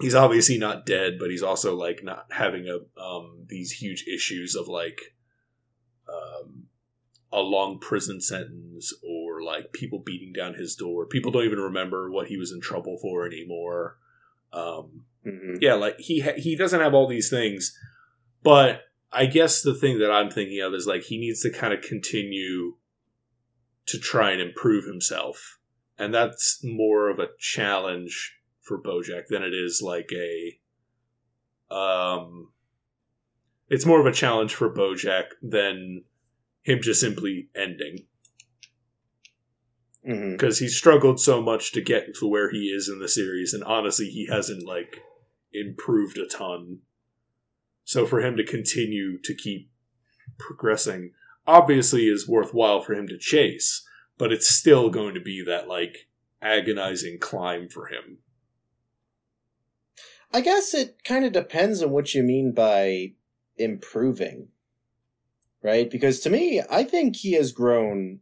[0.00, 4.54] he's obviously not dead, but he's also like not having a um, these huge issues
[4.54, 5.00] of like
[6.08, 6.64] um,
[7.32, 11.06] a long prison sentence or like people beating down his door.
[11.06, 13.98] People don't even remember what he was in trouble for anymore.
[14.52, 15.56] Um, mm-hmm.
[15.60, 17.76] Yeah, like he ha- he doesn't have all these things,
[18.42, 18.82] but
[19.12, 21.82] I guess the thing that I'm thinking of is like he needs to kind of
[21.82, 22.76] continue
[23.86, 25.58] to try and improve himself.
[25.98, 30.58] And that's more of a challenge for Bojack than it is like a
[31.74, 32.52] um
[33.68, 36.04] it's more of a challenge for Bojack than
[36.62, 38.06] him just simply ending.
[40.04, 40.64] Because mm-hmm.
[40.64, 44.06] he struggled so much to get to where he is in the series, and honestly,
[44.06, 44.98] he hasn't like
[45.52, 46.80] improved a ton
[47.84, 49.70] so for him to continue to keep
[50.38, 51.12] progressing
[51.46, 53.86] obviously is worthwhile for him to chase,
[54.18, 56.08] but it's still going to be that like
[56.40, 58.18] agonizing climb for him.
[60.32, 63.12] I guess it kind of depends on what you mean by
[63.56, 64.48] improving.
[65.62, 65.90] Right?
[65.90, 68.20] Because to me, I think he has grown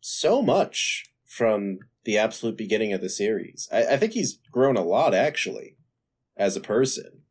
[0.00, 3.68] so much from the absolute beginning of the series.
[3.72, 5.76] I, I think he's grown a lot actually
[6.36, 7.22] as a person.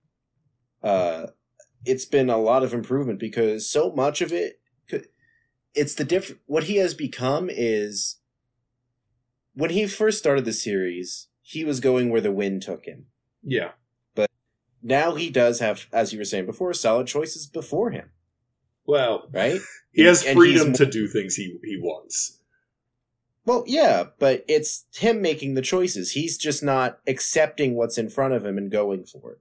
[0.81, 1.27] Uh,
[1.85, 4.59] it's been a lot of improvement because so much of it,
[5.73, 6.37] it's the diff.
[6.45, 8.17] What he has become is
[9.53, 13.07] when he first started the series, he was going where the wind took him.
[13.43, 13.71] Yeah.
[14.15, 14.29] But
[14.81, 18.09] now he does have, as you were saying before, solid choices before him.
[18.85, 19.59] Well, right?
[19.93, 22.39] He has And freedom to do things he he wants.
[23.45, 26.13] Well, yeah, but it's him making the choices.
[26.13, 29.39] He's just not accepting what's in front of him and going for it.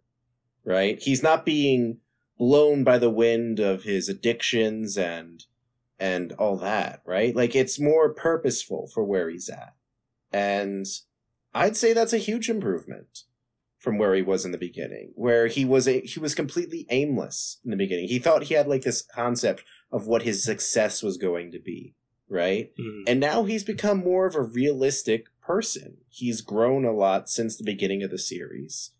[0.64, 1.00] Right?
[1.00, 1.98] He's not being
[2.40, 5.44] blown by the wind of his addictions and
[5.98, 7.36] and all that, right?
[7.36, 9.74] Like it's more purposeful for where he's at.
[10.32, 10.86] And
[11.52, 13.24] I'd say that's a huge improvement
[13.76, 17.58] from where he was in the beginning, where he was a he was completely aimless
[17.62, 18.08] in the beginning.
[18.08, 19.62] He thought he had like this concept
[19.92, 21.94] of what his success was going to be,
[22.26, 22.72] right?
[22.80, 23.02] Mhm.
[23.06, 25.98] And now he's become more of a realistic person.
[26.08, 28.92] He's grown a lot since the beginning of the series.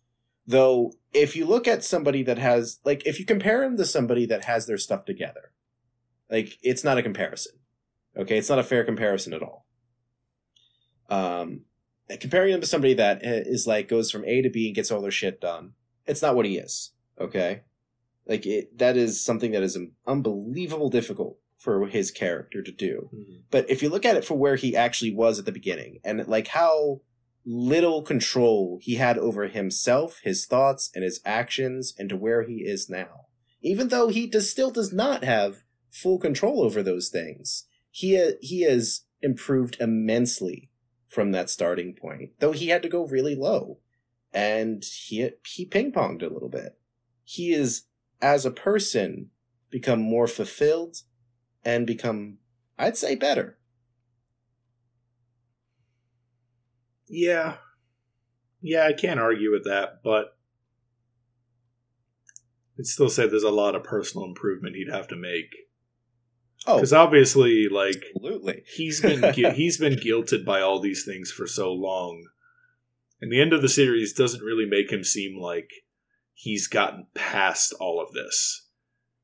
[0.51, 4.25] Though, if you look at somebody that has, like, if you compare him to somebody
[4.25, 5.51] that has their stuff together,
[6.29, 7.53] like, it's not a comparison.
[8.17, 8.37] Okay?
[8.37, 9.65] It's not a fair comparison at all.
[11.09, 11.61] Um,
[12.19, 15.01] comparing him to somebody that uh, like, goes from A to B and gets all
[15.01, 15.73] their shit done,
[16.05, 16.91] it's not what he is.
[17.19, 17.61] Okay?
[18.27, 23.09] Like, it, that is something that is unbelievable difficult for his character to do.
[23.13, 23.43] Mhm.
[23.51, 26.27] But if you look at it for where he actually was at the beginning and
[26.27, 27.01] like how
[27.45, 32.57] little control he had over himself, his thoughts, and his actions, and to where he
[32.57, 33.25] is now,
[33.61, 38.37] even though he does still does not have full control over those things, he ha-
[38.41, 40.69] he has improved immensely
[41.07, 42.31] from that starting point.
[42.39, 43.79] Though he had to go really low,
[44.33, 46.77] and he he ping ponged a little bit.
[47.23, 47.83] He is
[48.21, 49.31] as a person
[49.69, 50.97] become more fulfilled
[51.63, 52.37] and become,
[52.77, 53.57] I'd say, better.
[57.11, 57.55] Yeah.
[58.61, 60.37] Yeah, I can't argue with that, but
[62.79, 65.53] I'd still say there's a lot of personal improvement he'd have to make.
[66.67, 68.63] Oh, Because obviously, like absolutely.
[68.75, 72.23] he's been he's been guilted by all these things for so long,
[73.19, 75.69] and the end of the series doesn't really make him seem like
[76.33, 78.67] he's gotten past all of this.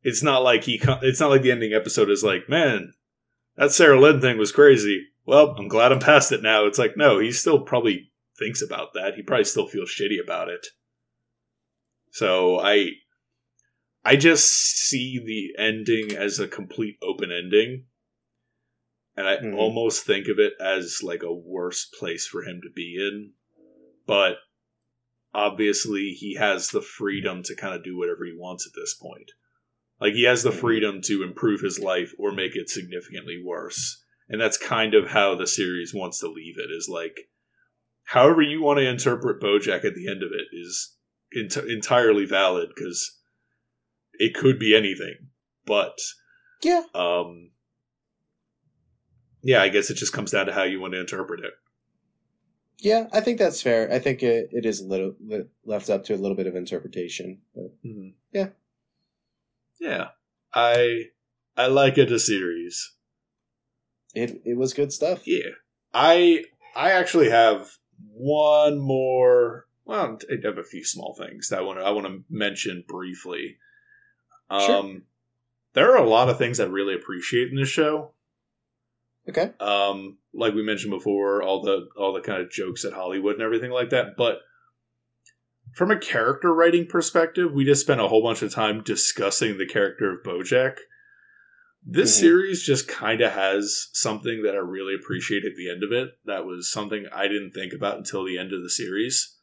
[0.01, 0.81] It's not like he.
[1.03, 2.93] It's not like the ending episode is like, man,
[3.55, 5.05] that Sarah Lynn thing was crazy.
[5.27, 6.65] Well, I'm glad I'm past it now.
[6.65, 9.15] It's like, no, he still probably thinks about that.
[9.15, 10.65] He probably still feels shitty about it.
[12.11, 12.91] So I,
[14.05, 14.47] I just
[14.87, 17.87] see the ending as a complete open ending,
[19.17, 19.57] and I Mhm.
[19.57, 23.33] almost think of it as like a worse place for him to be in.
[24.05, 24.37] But
[25.33, 29.33] obviously, he has the freedom to kind of do whatever he wants at this point.
[29.99, 30.59] Like he has the Mhm.
[30.59, 34.05] freedom to improve his life or make it significantly worse.
[34.29, 37.29] And that's kind of how the series wants to leave it is like
[38.05, 40.95] however you want to interpret Bojack at the end of it is
[41.35, 43.17] ent- entirely valid cuz
[44.13, 45.29] it could be anything.
[45.65, 45.97] But
[46.63, 46.83] Yeah.
[46.93, 47.51] um
[49.43, 51.53] yeah, I guess it just comes down to how you want to interpret it.
[52.79, 53.91] Yeah, I think that's fair.
[53.91, 55.15] I think it, it is a little
[55.65, 57.41] left up to a little bit of interpretation.
[57.55, 57.71] But
[58.33, 58.49] Yeah.
[59.79, 60.09] Yeah.
[60.53, 61.05] I
[61.55, 62.93] I like it a series.
[64.17, 65.27] It, it was good stuff.
[65.27, 65.51] Yeah.
[65.93, 66.43] I
[66.75, 67.69] I actually have
[68.13, 72.07] one more well, I have a few small things that I want to I want
[72.07, 73.57] to mention briefly.
[74.49, 74.95] Um Sure.
[75.73, 78.11] there are a lot of things I really appreciate in this show.
[79.29, 79.51] Okay.
[79.59, 83.43] Um like we mentioned before, all the all the kind of jokes at Hollywood and
[83.43, 84.39] everything like that, but
[85.73, 89.67] from a character writing perspective, we just spent a whole bunch of time discussing the
[89.67, 90.77] character of Bojack.
[91.85, 92.19] This Mhm.
[92.19, 96.17] series just kind of has something that I really appreciate at the end of it.
[96.25, 99.37] That was something I didn't think about until the end of the series.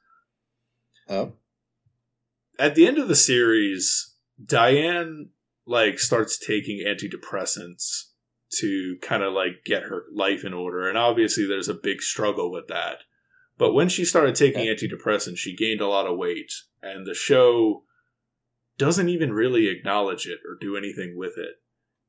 [1.08, 1.36] Oh.
[2.58, 5.30] At the end of the series, Diane
[5.66, 8.10] like starts taking antidepressants
[8.58, 12.52] to kind of like get her life in order, and obviously there's a big struggle
[12.52, 13.04] with that.
[13.56, 17.84] But when she started taking antidepressants, she gained a lot of weight, and the show
[18.76, 21.62] doesn't even really acknowledge it or do anything with it.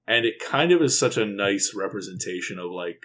[0.08, 3.02] And it kind of is such a nice representation of like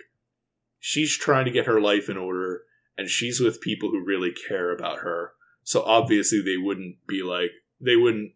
[0.79, 2.63] she's trying to get her life in order
[2.97, 5.33] and she's with people who really care about her.
[5.63, 8.33] So obviously they wouldn't be like they wouldn't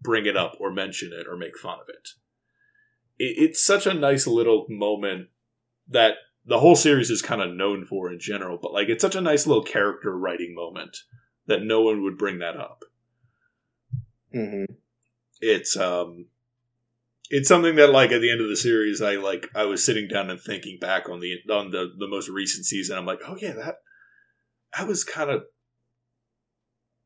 [0.00, 2.08] bring it up or mention it or make fun of it.
[3.18, 5.28] it it's such a nice little moment
[5.88, 6.14] that
[6.44, 9.20] the whole series is kind of known for in general, but like it's such a
[9.20, 10.98] nice little character writing moment
[11.46, 12.84] that no one would bring that up.
[14.32, 14.64] hmm
[15.40, 16.26] It's um
[17.30, 20.08] it's something that like at the end of the series I like I was sitting
[20.08, 22.96] down and thinking back on the on the the most recent season.
[22.96, 23.76] I'm like, oh yeah, that
[24.76, 25.44] that was kind of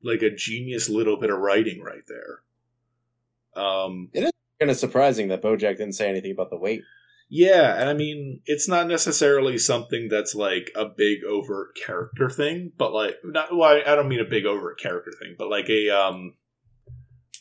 [0.03, 3.63] like a genius little bit of writing right there.
[3.63, 6.83] Um, It is Kind of surprising that BoJack didn't say anything about the weight.
[7.31, 12.73] yeah, and I mean, it's not necessarily something that's like a big overt character thing,
[12.77, 15.71] but like, not well, I I don't mean a big overt character thing, but like
[15.71, 16.35] a um,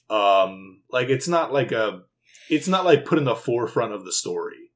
[0.09, 2.03] um, like it's not like a,
[2.49, 4.71] it's not like put in the forefront of the story.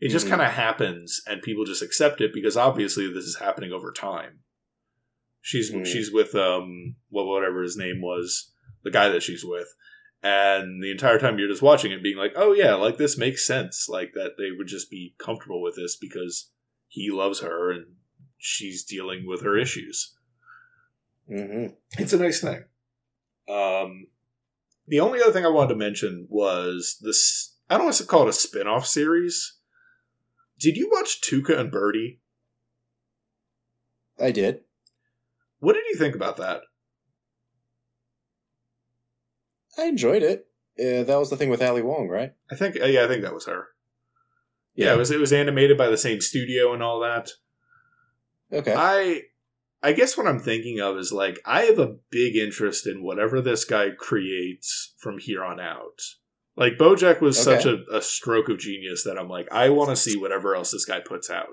[0.00, 0.30] It just Mhm.
[0.30, 4.40] kind of happens, and people just accept it because obviously this is happening over time.
[5.40, 5.86] She's Mhm.
[5.86, 8.52] she's with um, well, whatever his name was,
[8.82, 9.68] the guy that she's with,
[10.22, 13.44] and the entire time you're just watching it being like oh yeah like this makes
[13.46, 16.50] sense like that they would just be comfortable with this because
[16.88, 17.96] he loves her and
[18.38, 20.14] she's dealing with her issues
[21.30, 21.74] Mm-hmm.
[22.00, 22.64] it's a nice thing
[23.48, 24.06] um
[24.86, 28.22] the only other thing i wanted to mention was this i don't want to call
[28.22, 29.56] it a spin-off series
[30.58, 32.20] did you watch tuca and Bertie
[34.20, 34.60] I did.
[35.58, 36.62] what did you think about that
[39.78, 40.46] I enjoyed it.
[40.78, 42.32] Uh, that was the thing with Ali Wong, right?
[42.50, 43.68] i think uh, yeah i think that was her
[44.74, 47.30] yeah, it was it was animated by the same studio and all that
[48.52, 48.74] Okay.
[48.76, 49.22] I
[49.82, 53.40] I guess what I'm thinking of is like I have a big interest in whatever
[53.40, 56.00] this guy creates from here on out.
[56.56, 59.96] Like Bojack was such a, a stroke of genius that I'm like, I want to
[59.96, 61.46] see whatever else this guy puts out.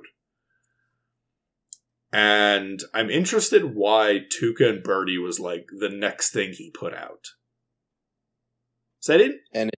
[2.11, 7.27] And I'm interested why Tuca and Bertie was like the next thing he put out.
[8.99, 9.71] So I didn't and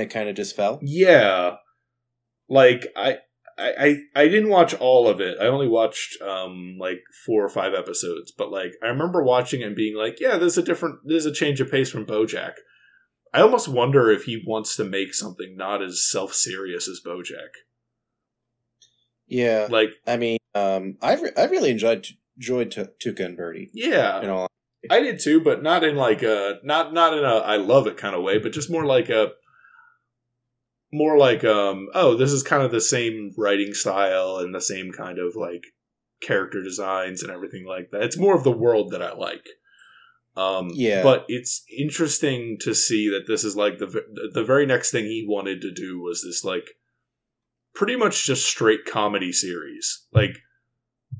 [0.00, 0.78] it kind of just fell.
[0.82, 1.56] yeah.
[2.48, 3.18] Like I
[3.60, 5.36] I, I I didn't watch all of it.
[5.40, 9.66] I only watched um like four or five episodes, but like I remember watching it
[9.66, 12.54] and being like, yeah, there's a different there's a change of pace from Bojack.
[13.32, 17.50] I almost wonder if he wants to make something not as self serious as Bojack.
[19.28, 19.68] Yeah.
[19.70, 22.06] Like, I mean, um, I re- I really enjoyed
[22.36, 23.70] enjoyed T- Tuca and Bertie.
[23.72, 24.48] yeah, You know,
[24.90, 27.96] I did too, but not in like a not not in a I love it
[27.96, 29.32] kind of way, but just more like a
[30.92, 34.90] more like um oh this is kind of the same writing style and the same
[34.92, 35.64] kind of like
[36.20, 38.02] character designs and everything like that.
[38.02, 39.46] It's more of the world that I like.
[40.36, 41.02] Um Yeah.
[41.02, 45.24] but it's interesting to see that this is like the the very next thing he
[45.26, 46.70] wanted to do was this like
[47.74, 50.06] pretty much just straight comedy series.
[50.12, 50.38] Like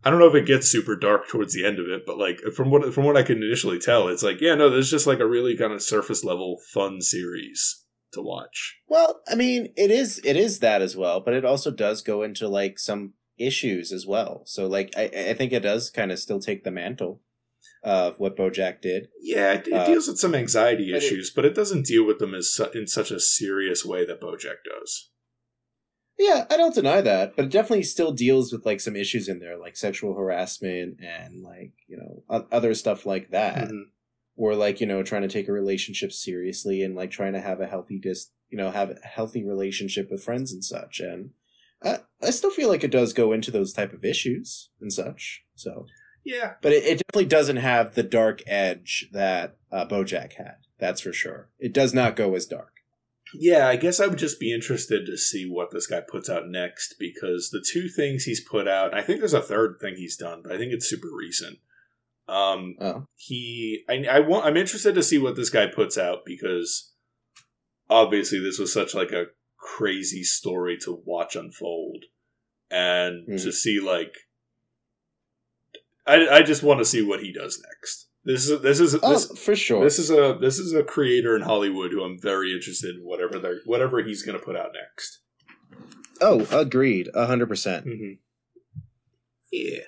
[0.05, 2.41] I don't know if it gets super dark towards the end of it, but like
[2.55, 5.21] from what from what I can initially tell, it's like yeah, no, there's just like
[5.21, 7.80] a really kind of surface level fun series
[8.13, 8.79] to watch.
[8.89, 12.23] well, I mean, it is it is that as well, but it also does go
[12.23, 14.43] into like some issues as well.
[14.47, 17.23] So, like, I I think it does kind of still take the mantle
[17.83, 19.09] of what BoJack did.
[19.23, 22.05] Yeah, it, it Uh, deals with some anxiety but it- issues, but it doesn't deal
[22.07, 25.11] with them as su- in such a serious way that BoJack does.
[26.19, 29.39] Yeah, I don't deny that, but it definitely still deals with like some issues in
[29.39, 33.69] there, like sexual harassment and like you know other stuff like that.
[33.71, 33.85] Mhm.
[34.41, 37.61] Or like you know trying to take a relationship seriously and like trying to have
[37.61, 40.99] a healthy dis you know have a healthy relationship with friends and such.
[40.99, 41.31] And
[41.83, 45.45] I, I still feel like it does go into those type of issues and such
[45.55, 45.87] so.
[46.25, 51.03] Yeah, but it, it definitely doesn't have the dark edge that uh, bojack had that's
[51.03, 51.51] for sure.
[51.59, 52.73] It does not go as dark.
[53.33, 56.49] Yeah, I guess I would just be interested to see what this guy puts out
[56.49, 60.17] next because the two things he's put out, I think there's a third thing he's
[60.17, 61.59] done, but I think it's super recent.
[62.31, 66.21] Um, oh he, I, I want, I'm interested to see what this guy puts out
[66.25, 66.93] because
[67.89, 69.27] obviously this was such like a
[69.59, 72.05] crazy story to watch unfold,
[72.71, 73.43] and Mhm.
[73.43, 74.15] to see like,
[76.07, 78.09] I, I just want to see what he does next.
[78.25, 81.35] This is this is oh this, for sure this is a this is a creator
[81.35, 84.57] in Hollywood who I'm very interested in whatever they are whatever he's going to put
[84.57, 85.21] out next.
[86.21, 88.13] oh agreed a hundred percent Mm-hmm.
[89.53, 89.81] Yeah.